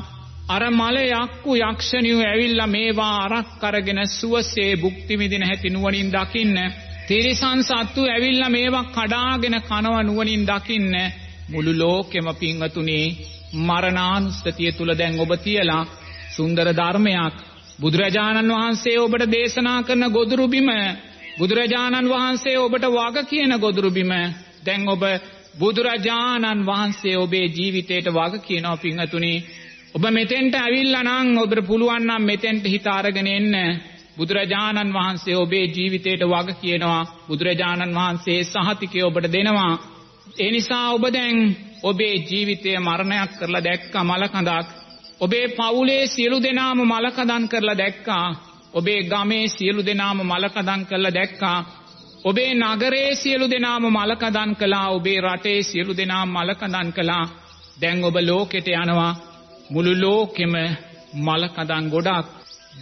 අර 0.48 0.62
මල 0.70 0.96
යක්කු 1.14 1.50
යක්ෂණියෝ 1.60 2.24
ඇවිල්ලා 2.24 2.66
මේවා 2.66 3.14
අරක් 3.24 3.62
අරගෙන 3.62 4.00
සුවසේ 4.10 4.72
භුක්ති 4.76 5.18
විඳින 5.18 5.46
හැටි 5.46 5.70
නුවණින් 5.70 6.10
දකින්න. 6.12 6.56
තිරිසන් 7.08 7.60
සත්තු 7.62 8.00
ඇවිල්ලා 8.06 8.50
මේවා 8.50 8.90
කඩාගෙන 8.90 9.56
කනව 9.60 9.96
නුවණින් 10.02 10.44
දකින්න. 10.44 10.94
මුළු 11.48 11.72
ලෝකෙම 11.78 12.28
පිංවතුනි 12.34 13.00
මරණානුස්සතිය 13.60 14.70
තුල 14.72 14.90
දැන් 14.94 15.20
ඔබ 15.20 15.32
තියලා 15.44 15.82
සුන්දර 16.36 16.68
ධර්මයක් 16.72 17.36
බුදුරජාණන් 17.78 18.52
වහන්සේ 18.52 18.98
ඔබට 18.98 19.24
දේශනා 19.28 19.80
කරන 19.82 20.04
ගොදුරු 20.10 20.46
බිම 20.48 20.70
බුදුරජාණන් 21.38 22.08
වහන්සේ 22.08 22.56
ඔබට 22.58 22.86
වග 22.88 23.16
කියන 23.26 23.52
ගොදුරු 23.58 23.90
බිම 23.90 24.12
දැන් 24.64 24.88
ඔබ 24.88 25.02
බුදුරජාණන් 25.58 26.66
වහන්සේ 26.66 27.16
ඔබේ 27.16 27.46
ජීවිතයට 27.48 28.08
වග 28.10 28.42
කියනවා 28.42 28.76
පිංහතුනි 28.78 29.34
ඔබ 29.94 30.04
මෙතෙන්ට 30.10 30.54
ඇවිල්ලා 30.54 31.04
නම් 31.04 31.28
ඔබට 31.38 31.60
පුළුවන් 31.66 32.02
නම් 32.04 32.24
මෙතෙන්ට 32.24 32.64
හිත 32.66 32.86
අරගෙන 32.88 33.28
එන්න. 33.28 33.54
බුදුරජාණන් 34.16 34.92
වහන්සේ 34.92 35.36
ඔබේ 35.36 35.66
ජීවිතයට 35.68 36.22
වග 36.24 36.48
කියනවා. 36.60 37.02
බුදුරජාණන් 37.28 37.94
වහන්සේ 37.94 38.40
සහතිකය 38.44 39.00
ඔබට 39.02 39.28
දෙනවා. 39.30 39.74
ඒ 40.36 40.50
නිසා 40.50 40.86
ඔබ 40.90 41.04
දැන් 41.10 41.38
ඔබේ 41.82 42.16
ජීවිතය 42.22 42.76
මරණයක් 42.78 43.30
කරලා 43.38 43.64
දැක්කා 43.64 44.04
මලකඳක් 44.04 44.75
ඔබේ 45.20 45.48
පවුලේ 45.48 46.06
සියලු 46.06 46.42
දෙනාම 46.42 46.78
මලකඳන් 46.82 47.48
කරලා 47.48 47.78
දැක්කා. 47.78 48.26
ඔබේ 48.74 49.02
ගමේ 49.02 49.46
සියලු 49.48 49.86
දෙනාම 49.86 50.18
මලකඳන් 50.22 50.82
කරලා 50.86 51.14
දැක්කා. 51.14 51.58
ඔබේ 52.24 52.54
නගරේ 52.54 53.14
සියලු 53.14 53.50
දෙනාම 53.50 53.84
මලකඳන් 53.88 54.56
කළා. 54.56 54.88
ඔබේ 54.88 55.20
රටේ 55.20 55.62
සියලු 55.62 55.96
දෙනාම 55.96 56.28
මලකඳන් 56.28 56.92
කළා. 56.92 57.24
දැන් 57.80 58.04
ඔබ 58.04 58.16
ලෝකෙට 58.20 58.68
යනවා. 58.68 59.12
මුළු 59.70 59.92
ලෝකෙම 60.00 60.54
මලකඳන් 61.18 61.86
ගොඩක්. 61.90 62.26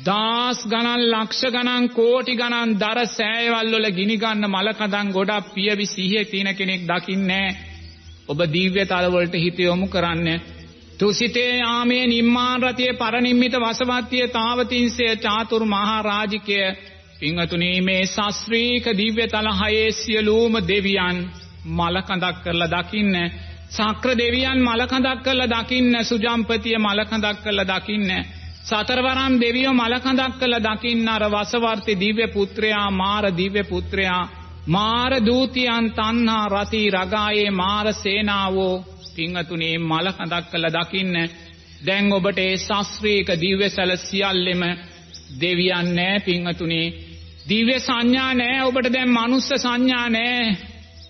දාස් 0.07 0.59
ගණන් 0.67 1.03
ලක්ෂ 1.13 1.43
ගණන් 1.55 1.85
කෝටි 1.89 2.35
ගණන් 2.37 2.75
දර 2.81 2.99
සෑයවල් 3.09 3.71
වල 3.75 3.87
ගිනි 3.91 4.17
ගන්න 4.17 4.51
මලකඳන් 4.51 5.13
ගොඩක් 5.13 5.55
පියවි 5.55 5.87
සිහිය 5.87 6.25
තියෙන 6.25 6.51
කෙනෙක් 6.57 6.83
දකින්නේ. 6.89 7.49
ඔබ 8.29 8.39
දිව්‍ය 8.53 8.83
තලවලට 8.87 9.35
හිත 9.35 9.59
යොමු 9.59 9.87
කරන්න. 9.87 10.29
තුසිතේ 10.99 11.57
යාමේ 11.57 12.07
නිම්මාන 12.07 12.63
රතිය 12.63 12.93
පරනිම්මිත 12.95 13.55
වසවත්තිය 13.55 14.29
තාවතින්සේ 14.29 15.17
චාතුරු 15.19 15.67
මහා 15.67 16.03
රාජිකය 16.03 16.59
පිංහතුනි 17.21 17.81
මේ 17.81 18.03
ශස්ත්‍රීක 18.07 18.87
දිව්‍ය 18.95 19.27
තල 19.29 19.49
හයේ 19.53 19.91
සියලූම 19.93 20.55
දෙවියන් 20.69 21.19
මලකඳක් 21.71 22.37
කරලා 22.45 22.69
දකින්න. 22.69 23.15
සක්‍ර 23.71 24.11
දෙවියන් 24.15 24.59
මලකඳක් 24.61 25.23
කරලා 25.23 25.53
දකින්න. 25.55 25.95
සුජම්පතිය 26.03 26.79
මලකඳක් 26.79 27.37
කරලා 27.45 27.69
දකින්න. 27.73 28.11
සතරවරම් 28.63 29.35
දෙවියෝ 29.41 29.75
මලකඳක් 29.75 30.39
කළ 30.39 30.57
දකින්න. 30.61 31.09
අර 31.09 31.25
වසවර්ති 31.29 31.95
දිව්‍ය 31.97 32.27
පුත්‍රයා 32.29 32.91
මාර 32.93 33.25
දිව්‍ය 33.37 33.63
පුත්‍රයා 33.65 34.23
මාර 34.67 35.13
දූතියන් 35.21 35.93
තන්හා 35.93 36.49
රති 36.49 36.91
රගායේ 36.91 37.51
මාර 37.53 37.87
සේනාවෝ 37.95 38.94
පිංහතුනේ 39.17 39.77
මලකඳක් 39.81 40.45
කළ 40.51 40.67
දකින්න. 40.71 41.17
දැන් 41.87 42.13
ඔබට 42.13 42.39
ඒ 42.39 42.55
ශස්ත්‍රීක 42.59 43.29
දිව්‍ය 43.41 43.69
සැල 43.69 43.93
සියල්ලෙම 43.99 44.63
දෙවියන් 45.41 45.89
නෑ 45.97 46.21
පිංහතුනේ. 46.21 46.95
දිව්‍ය 47.49 47.77
සංඥා 47.81 48.33
නෑ 48.35 48.63
ඔබට 48.63 48.93
දැන් 48.93 49.11
මනුස්ස 49.11 49.51
සංඥා 49.57 50.09
නෑ. 50.09 50.57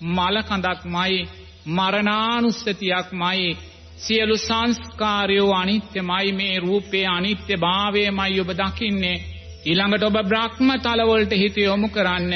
මලකඳක්මයි 0.09 1.29
මරණානුස්සතියක්මයි 1.69 3.57
සියලු 3.97 4.37
සංස්කාරයෝ 4.38 5.53
අනිත්‍යමයි 5.53 6.33
මේ 6.33 6.57
රූපේ 6.59 7.07
අනිත්‍ය 7.09 7.57
භාවයමයි 7.57 8.40
ඔබ 8.40 8.51
දකින්නේ. 8.53 9.23
ඊළඟට 9.67 10.03
ඔබ 10.03 10.17
බ්‍රහ්ම 10.23 10.69
තලවලට 10.79 11.33
හිත 11.33 11.57
යොමු 11.59 11.88
කරන්න. 11.88 12.33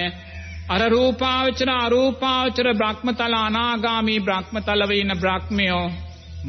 අර 0.69 0.83
රූපාවචර 0.91 1.71
අරූපාවචර 1.77 2.67
බ්‍රහ්මතල 2.75 3.35
අනාගාමී 3.37 4.21
බ්‍රහ්මතලව 4.21 4.91
ඉන්න 4.93 5.13
බ්‍රහ්මයෝ 5.15 5.85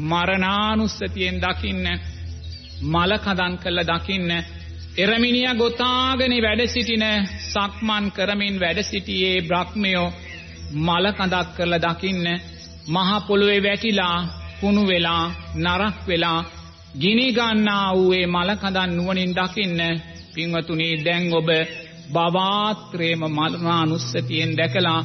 මරණානුස්සතියෙන් 0.02 1.38
දකින්න 1.40 1.86
මල 2.84 3.12
කදන් 3.18 3.54
කළ 3.62 3.80
දකින්න 3.82 4.30
එරමිනිය 4.98 5.48
ගොතාගෙන 5.54 6.34
වැඩ 6.38 6.62
සිටින 6.66 7.06
සක්මන් 7.46 8.04
කරමින් 8.10 8.60
වැඩ 8.60 8.82
සිටියේ 8.82 9.42
බ්‍රහ්මයෝ 9.42 10.06
මල 10.78 11.06
කඳක් 11.12 11.48
කරලා 11.56 11.82
දකින්න 11.86 12.26
මහ 12.88 13.10
පොළොවේ 13.26 13.62
වැටිලා 13.62 14.16
කුණු 14.60 14.82
වෙලා 14.86 15.24
නරක් 15.56 15.98
වෙලා 16.06 16.40
ගිනි 16.94 17.26
ගන්නා 17.32 17.86
වූ 17.94 18.12
ඒ 18.12 18.26
මල 18.28 18.50
කඳන් 18.56 18.90
නුවණින් 18.96 19.32
දකින්න 19.34 19.80
පින්වතුනි 20.34 20.88
දැන් 21.04 21.24
ඔබ 21.34 21.48
බවාත්‍රේම 22.12 23.22
මරණානුස්සතියෙන් 23.30 24.52
දැකලා 24.56 25.00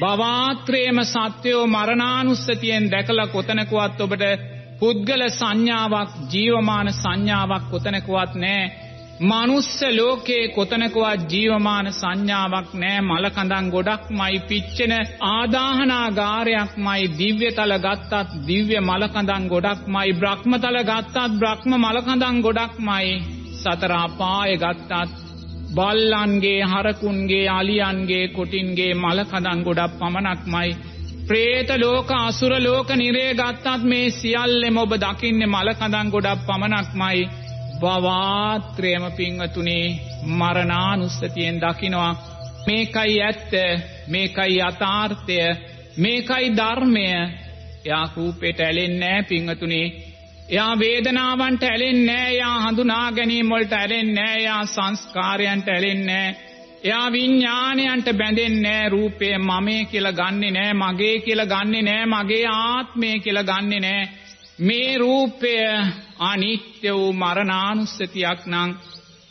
බවාත්‍රේම 0.00 0.98
සත්‍යෝ 1.04 1.64
මරණානුස්සතියෙන් 1.66 2.90
දැකලා 2.90 3.26
කොතනකවත් 3.26 4.00
ඔබට 4.00 4.24
පුද්ගල 4.80 5.22
සංඥාවක් 5.30 6.12
ජීවමාන 6.32 6.88
සංඥාවක් 6.94 7.64
කොතනකවත් 7.70 8.32
නැහැ. 8.34 8.70
මනුස්ස 9.22 9.80
ලෝකේ 9.90 10.44
කොතනකවත් 10.48 11.32
ජීවමාන 11.32 11.86
සංඥාවක් 11.92 12.70
නෑ 12.74 13.00
මලකඳන් 13.00 13.66
ගොඩක්මයි 13.70 14.38
පිච්චෙන 14.48 14.94
ආදාහනාගාරයක්මයි 15.28 17.10
දිව්‍යතල 17.18 17.74
ගත්තත් 17.78 18.38
දිව්‍ය 18.46 18.78
මලකඳන් 18.82 19.44
ගොඩක්මයි 19.48 20.14
බ්‍රහ්මතල 20.14 20.78
ගත්තත් 20.82 21.32
බ්‍රහ්ම 21.38 21.72
මලකඳන් 21.78 22.40
ගොඩක්මයි. 22.40 23.10
සතර 23.54 23.92
අපාය 23.98 24.56
ගත්තත් 24.56 25.19
බල්ලන්ගේ 25.70 26.62
හරකුන්ගේ 26.64 27.46
අලියන්ගේ 27.50 28.24
කොටින්ගේ 28.28 28.94
මලකඳන් 28.94 29.60
ගොඩක් 29.62 29.92
පමණක්මයි. 29.98 30.70
ප්‍රේත 31.28 31.70
ලෝක 31.78 32.10
අසුර 32.18 32.52
ලෝක 32.58 32.88
නිරේ 32.92 33.34
ගත්තත් 33.34 33.84
මේ 33.84 34.10
සියල්ලෙම 34.12 34.76
ඔබ 34.76 34.92
දකින්නේ 34.96 35.46
මලකඳන් 35.48 36.10
ගොඩක් 36.10 36.40
පමණක්මයි. 36.46 37.28
බවාත්‍රයම 37.80 39.04
පිංවතුනේ 39.12 39.86
මරණානුස්සතියෙන් 40.32 41.56
දකිනවා. 41.58 42.12
මේකයි 42.66 43.16
ඇත්ත 43.20 43.52
මේකයි 44.08 44.58
යථාර්ථය 44.60 45.38
මේකයි 45.96 46.46
ධර්මය. 46.52 47.06
එයා 47.84 48.06
රූපේට 48.16 48.60
ඇලෙන්නේ 48.60 48.98
නැහැ 49.00 49.22
පිංවතුනේ 49.24 49.86
එයා 50.50 50.78
වේදනාවන්ට 50.78 51.62
ඇලෙන්නේ 51.62 52.06
නැහැ. 52.06 52.30
එයා 52.30 52.54
හඳුනා 52.60 53.12
ගැනීම 53.12 53.50
වලට 53.50 53.72
ඇලෙන්නේ 53.72 54.14
නැහැ. 54.14 54.38
එයා 54.38 54.62
සංස්කාරයන්ට 54.66 55.68
ඇලෙන්නේ 55.68 56.06
නැහැ. 56.06 56.48
එයා 56.84 57.12
විඥාණයන්ට 57.12 58.08
බැඳෙන්නේ 58.12 58.62
නැහැ. 58.62 58.88
රූපය 58.88 59.28
මමේ 59.40 59.84
කියලා 59.84 60.12
ගන්නෙ 60.12 60.50
නැහැ. 60.50 60.74
මගේ 60.74 61.16
කියලා 61.20 61.46
ගන්නෙ 61.46 61.82
නැහැ. 61.82 62.06
මගේ 62.06 62.46
ආත්මය 62.54 63.12
කියලා 63.18 63.44
ගන්නෙ 63.44 63.80
නැහැ. 63.80 64.08
මේ 64.60 64.98
රූපය 64.98 65.54
අනිත්‍ය 66.24 66.90
වූ 66.90 67.12
මරණානුස්සතියක් 67.14 68.46
නම් 68.46 68.76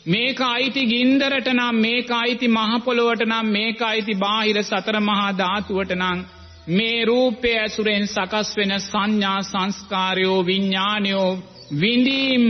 මේක 0.06 0.40
අයිති 0.46 0.86
ගින්දරට 0.86 1.48
නම් 1.50 1.80
මේක 1.80 2.10
අයිති 2.14 2.48
මහ 2.48 2.82
පොළොවට 2.84 3.22
නම් 3.22 3.52
මේක 3.52 3.82
අයිති 3.84 4.14
බාහිර 4.16 4.62
සතර 4.62 5.00
මහා 5.02 5.32
ධාතුවට 5.36 5.92
නම් 5.94 6.28
මේ 6.70 7.04
රූපය 7.04 7.50
ඇසුරෙන් 7.58 8.06
සකස් 8.06 8.56
වෙන 8.56 8.72
සංඥා 8.80 9.42
සංස්කාරයෝ 9.42 10.46
විඥානයෝ 10.46 11.38
විඳීම් 11.80 12.44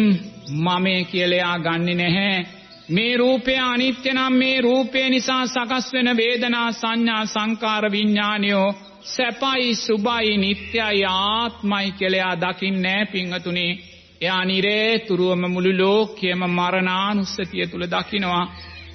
මමේ 0.58 1.04
කියලා 1.04 1.58
ගන්නෙ 1.58 1.94
නැහැ. 1.94 2.46
මේ 2.88 3.16
රූපය 3.16 3.54
අනිත්‍ය 3.62 4.12
නම් 4.12 4.34
මේ 4.34 4.60
රූපය 4.60 5.10
නිසා 5.10 5.44
සකස් 5.46 5.92
වෙන 5.92 6.16
වේදනා 6.16 6.72
සංඥා 6.72 7.24
සංකාර 7.26 7.84
විඥානයෝ 7.92 8.74
සැපයි 9.04 9.74
සුබයි 9.76 10.36
නිත්‍යයි 10.36 11.04
ආත්මයි 11.06 11.92
කියලා 11.92 12.34
දකින්නේ 12.36 13.06
පිංහතුනේ 13.06 13.72
එයා 14.20 14.44
නිරේතුරුවම 14.44 15.42
මුළු 15.48 15.72
ලෝකයේම 15.78 16.42
මරණානුස්සතිය 16.50 17.66
තුල 17.66 17.84
දකිනවා. 17.86 18.44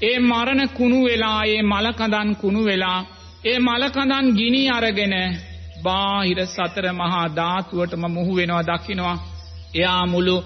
ඒ 0.01 0.19
මරණ 0.21 0.69
කුණු 0.69 0.99
වෙලා 1.03 1.41
ඒ 1.45 1.61
මලකඳන් 1.63 2.35
කුණු 2.35 2.65
වෙලා 2.65 2.99
ඒ 3.45 3.59
මලකඳන් 3.59 4.27
ගිනි 4.31 4.61
අරගෙන 4.69 5.15
බාහිර 5.83 6.39
සතර 6.45 6.85
මහා 6.93 7.25
ධාතුවටම 7.35 8.05
මුහු 8.07 8.31
වෙනවා 8.35 8.63
දකිනවා 8.63 9.17
එයා 9.75 10.05
මුළු 10.05 10.37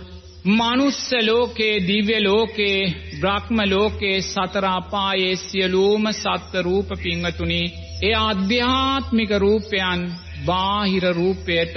මනුස්ස 0.49 1.05
ලෝකේ 1.21 1.75
දිව්‍ය 1.81 2.17
ලෝකේ 2.23 2.79
බ්‍රහ්ම 3.21 3.59
ලෝකේ 3.67 4.17
සතර 4.23 4.65
අපායේ 4.69 5.35
සියලුම 5.37 6.11
සත්ත්ව 6.13 6.61
රූප 6.61 6.89
පිංගතුනි 7.03 7.61
ඒ 8.03 8.13
ආධ්‍යාත්මික 8.17 9.31
රූපයන් 9.37 10.01
බාහිර 10.45 11.05
රූපයට 11.13 11.75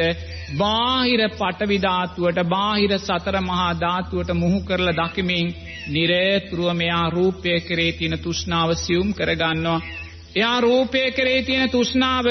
බාහිර 0.59 1.23
පටවි 1.31 1.79
ධාතුවට 1.81 2.45
බාහිර 2.49 2.93
සතර 2.99 3.37
මහා 3.43 3.73
ධාතුවට 3.77 4.31
මුහු 4.35 4.61
කරලා 4.63 4.99
දකිමින් 5.01 5.55
නිරේතුරුව 5.89 6.71
මෙයා 6.75 7.07
රූපය 7.11 7.61
කෙරේ 7.63 7.93
තියෙන 7.93 8.19
තෘෂ්ණාව 8.19 8.71
සියුම් 8.77 9.09
කරගන්නවා. 9.13 9.81
එයා 10.37 10.61
රූපය 10.61 11.01
කෙරේ 11.11 11.43
තියෙන 11.43 11.71
තෘෂ්ණාව 11.71 12.27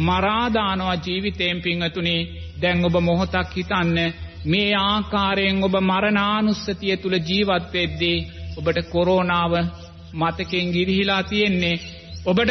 මරා 0.00 0.46
දානවා 0.54 0.96
ජීවිතයෙන් 0.96 1.58
පිංගතුනි 1.62 2.16
දැන් 2.62 2.84
ඔබ 2.84 2.96
මොහොතක් 3.00 3.50
හිතන්න 3.56 3.98
මේ 4.44 4.70
ආකාරයෙන් 4.76 5.64
ඔබ 5.64 5.74
මරණානුස්සතිය 5.82 6.96
තුල 6.96 7.16
ජීවත් 7.20 7.66
වෙද්දී 7.72 8.18
ඔබට 8.56 8.78
කොරෝනාව 8.90 9.52
මතකෙන් 10.12 10.66
ගිරිහිලා 10.72 11.22
තියෙන්නේ. 11.22 11.76
ඔබට 12.26 12.50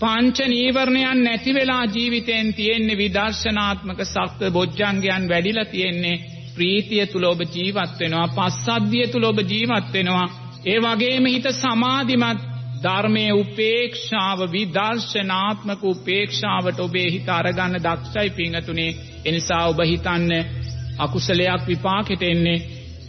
පංච 0.00 0.38
නීවරණයන් 0.48 1.24
නැති 1.24 1.54
වෙලා 1.54 1.84
ජීවිතෙන් 1.86 2.54
තියෙන්නේ 2.54 2.98
විදර්ශනාත්මක 2.98 4.00
සත්‍ය 4.04 4.50
බොජ්ජංගයන් 4.50 5.28
වැඩිලා 5.28 5.64
තියෙන්නේ. 5.64 6.22
ප්‍රීතිය 6.54 7.06
තුල 7.06 7.24
ඔබ 7.24 7.40
ජීවත් 7.54 7.98
වෙනවා 8.00 8.28
පස්සද්ධිය 8.28 9.06
තුල 9.06 9.24
ඔබ 9.24 9.38
ජීවත් 9.44 9.92
වෙනවා. 9.92 10.28
ඒ 10.66 10.78
වගේම 10.78 11.26
හිත 11.26 11.46
සමාධිමත් 11.54 12.49
ධර්මයේ 12.82 13.32
උපේක්ෂාව 13.34 14.38
විදර්ශනාත්මක 14.52 15.82
උපේක්ෂාවට 15.84 16.78
ඔබේ 16.78 17.08
හිත 17.10 17.28
අරගන්න 17.30 17.76
දක්ෂයි 17.78 18.30
පිංගතුනේ 18.30 18.96
එනිසා 19.24 19.64
ඔබ 19.66 19.80
හිතන්න 19.82 20.32
අකුසලයක් 20.98 21.62
විපාකෙට 21.66 22.22
එන්නේ. 22.24 22.58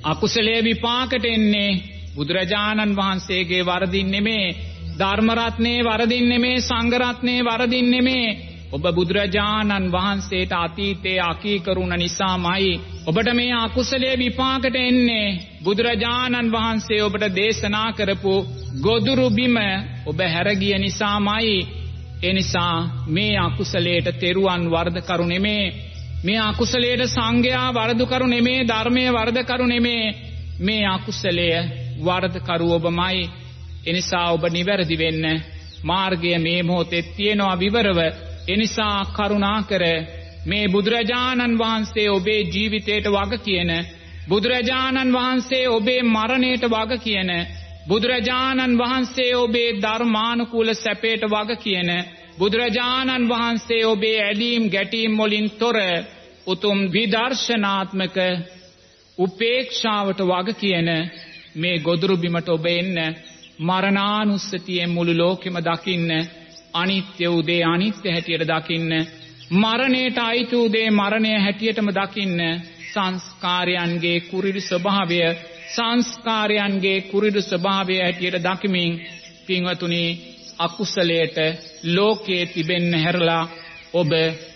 අකුසලයේ 0.04 0.64
විපාකෙට 0.64 1.26
එන්නේ 1.26 1.72
බුදුරජාණන් 2.16 2.96
වහන්සේගේ 2.96 3.66
වරදින් 3.66 4.12
නෙමේ. 4.12 4.56
ධර්මරත්නයේ 5.00 5.84
වරදින් 5.84 6.30
නෙමේ 6.30 6.58
සංඝරත්නයේ 6.62 7.46
වරදින් 7.46 7.92
නෙමේ. 7.92 8.28
ඔබ 8.72 8.84
බුදුරජාණන් 8.90 9.92
වහන්සේට 9.92 10.52
අතීතයේ 10.56 11.20
අකීකරුණ 11.22 11.94
නිසාමයි. 11.96 12.80
ඔබට 13.06 13.30
මේ 13.34 13.54
අකුසලයේ 13.58 14.18
විපාකට 14.18 14.76
එන්නේ. 14.78 15.40
බුදුරජාණන් 15.64 16.52
වහන්සේ 16.52 17.04
ඔබට 17.04 17.26
දේශනා 17.36 17.90
කරපු 17.94 18.36
ගොදුරු 18.76 19.30
බිම 19.30 19.58
ඔබ 20.06 20.20
හැරගිය 20.26 20.78
නිසාමයි. 20.78 21.68
ඒ 22.24 22.34
නිසා 22.34 23.06
මේ 23.08 23.38
අකුසලයට 23.38 24.08
තෙරුවන් 24.20 24.64
වර්ධකරු 24.70 25.26
නෙමේ. 25.26 25.66
මේ 26.24 26.40
අකුසලයට 26.42 27.02
සංඝයා 27.08 27.70
වරදකරු 27.72 28.28
නෙමේ 28.28 28.68
ධර්මයේ 28.68 29.12
වරදකරු 29.12 29.66
නෙමේ. 29.66 30.16
මේ 30.60 30.86
අකුසලය 30.88 31.50
වරදකරු 32.00 32.68
ඔබමයි. 32.72 33.30
එනිසා 33.86 34.32
ඔබ 34.32 34.44
නිවැරදි 34.48 34.96
වෙන්න 34.98 35.26
මාර්ගය 35.84 36.38
මේ 36.38 36.64
මොහොතේ 36.64 37.02
තියෙනවා 37.10 37.60
විවරව. 37.60 38.00
එනිසා 38.48 39.06
කරුණාකර 39.08 39.84
මේ 40.46 40.66
බුදුරජාණන් 40.68 41.60
වහන්සේ 41.60 42.10
ඔබේ 42.10 42.42
ජීවිතයට 42.46 43.06
වග 43.08 43.32
කියන 43.38 43.72
බුදුරජාණන් 44.30 45.14
වහන්සේ 45.14 45.66
ඔබේ 45.70 46.02
මරණයට 46.06 46.64
වග 46.66 46.92
කියන 47.04 47.32
බුදුරජාණන් 47.88 48.78
වහන්සේ 48.78 49.36
ඔබේ 49.36 49.70
ධර්මානුකූල 49.82 50.70
සැපයට 50.76 51.24
වග 51.26 51.50
කියන 51.58 51.90
බුදුරජාණන් 52.40 53.30
වහන්සේ 53.30 53.86
ඔබේ 53.86 54.18
ඇලීම් 54.22 54.64
ගැටීම් 54.70 55.14
වලින් 55.18 55.48
තොර 55.52 55.78
උතුම් 56.48 56.80
විදර්ශනාත්මක 56.92 58.18
උපේක්ෂාවට 59.18 60.20
වග 60.24 60.48
කියන 60.56 60.90
මේ 61.56 61.80
ගොදුරු 61.80 62.16
බිමට 62.18 62.50
ඔබ 62.50 62.66
එන්න 62.68 62.98
මරණානුස්සතියෙන් 63.60 64.90
මුළු 64.90 65.14
ලෝකෙම 65.18 65.58
දකින්න 65.60 66.12
අනිත්‍ය 66.74 67.26
උදේ 67.30 67.64
අනිත්‍ය 67.66 68.08
හැටියට 68.10 68.48
දකින්න 68.48 68.92
මරණයට 69.54 70.18
අයිති 70.20 70.56
උදේ 70.58 70.90
මරණය 70.92 71.32
හැටියටම 71.40 71.90
දකින්න 71.92 72.40
සංස්කාරයන්ගේ 72.92 74.20
කුරිරු 74.22 74.62
ස්වභාවය 74.62 75.20
සංස්කාරයන්ගේ 75.72 77.00
කුරිරු 77.04 77.42
ස්වභාවය 77.42 77.96
හැටියට 77.98 78.44
දකිමින් 78.46 78.94
පින්වතුනි 79.48 80.04
අකුසලයට 80.60 81.38
ලෝකයේ 81.88 82.46
තිබෙන්න 82.48 82.94
හැරලා 82.96 83.44
ඔබ 83.94 84.12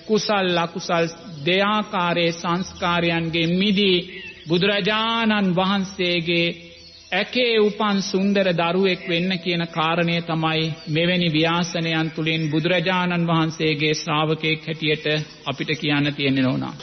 කුසල් 0.08 0.58
අකුසල් 0.58 1.06
දෙයාකාරයේ 1.46 2.32
සංස්කාරයන්ගේ 2.34 3.48
මිදී 3.54 3.98
බුදුරජාණන් 4.50 5.56
වහන්සේගේ 5.56 6.48
ඇකේ 7.12 7.54
උපන් 7.60 7.98
සුන්දර 8.02 8.48
දරුවෙක් 8.54 9.02
වෙන්න 9.08 9.32
කියන 9.38 9.64
කාරණය 9.70 10.18
තමයි 10.24 10.64
මෙවැනි 10.90 11.30
ව්‍යාසනයන් 11.30 12.12
තුළින් 12.16 12.44
බුදුරජාණන් 12.50 13.28
වහන්සේගේ 13.28 13.94
ශ්‍රාවකයෙක් 13.94 14.68
හැටියට 14.68 15.06
අපිට 15.46 15.72
කියන්න 15.76 16.14
තියෙන්නේ 16.14 16.44
නෝනා. 16.44 16.76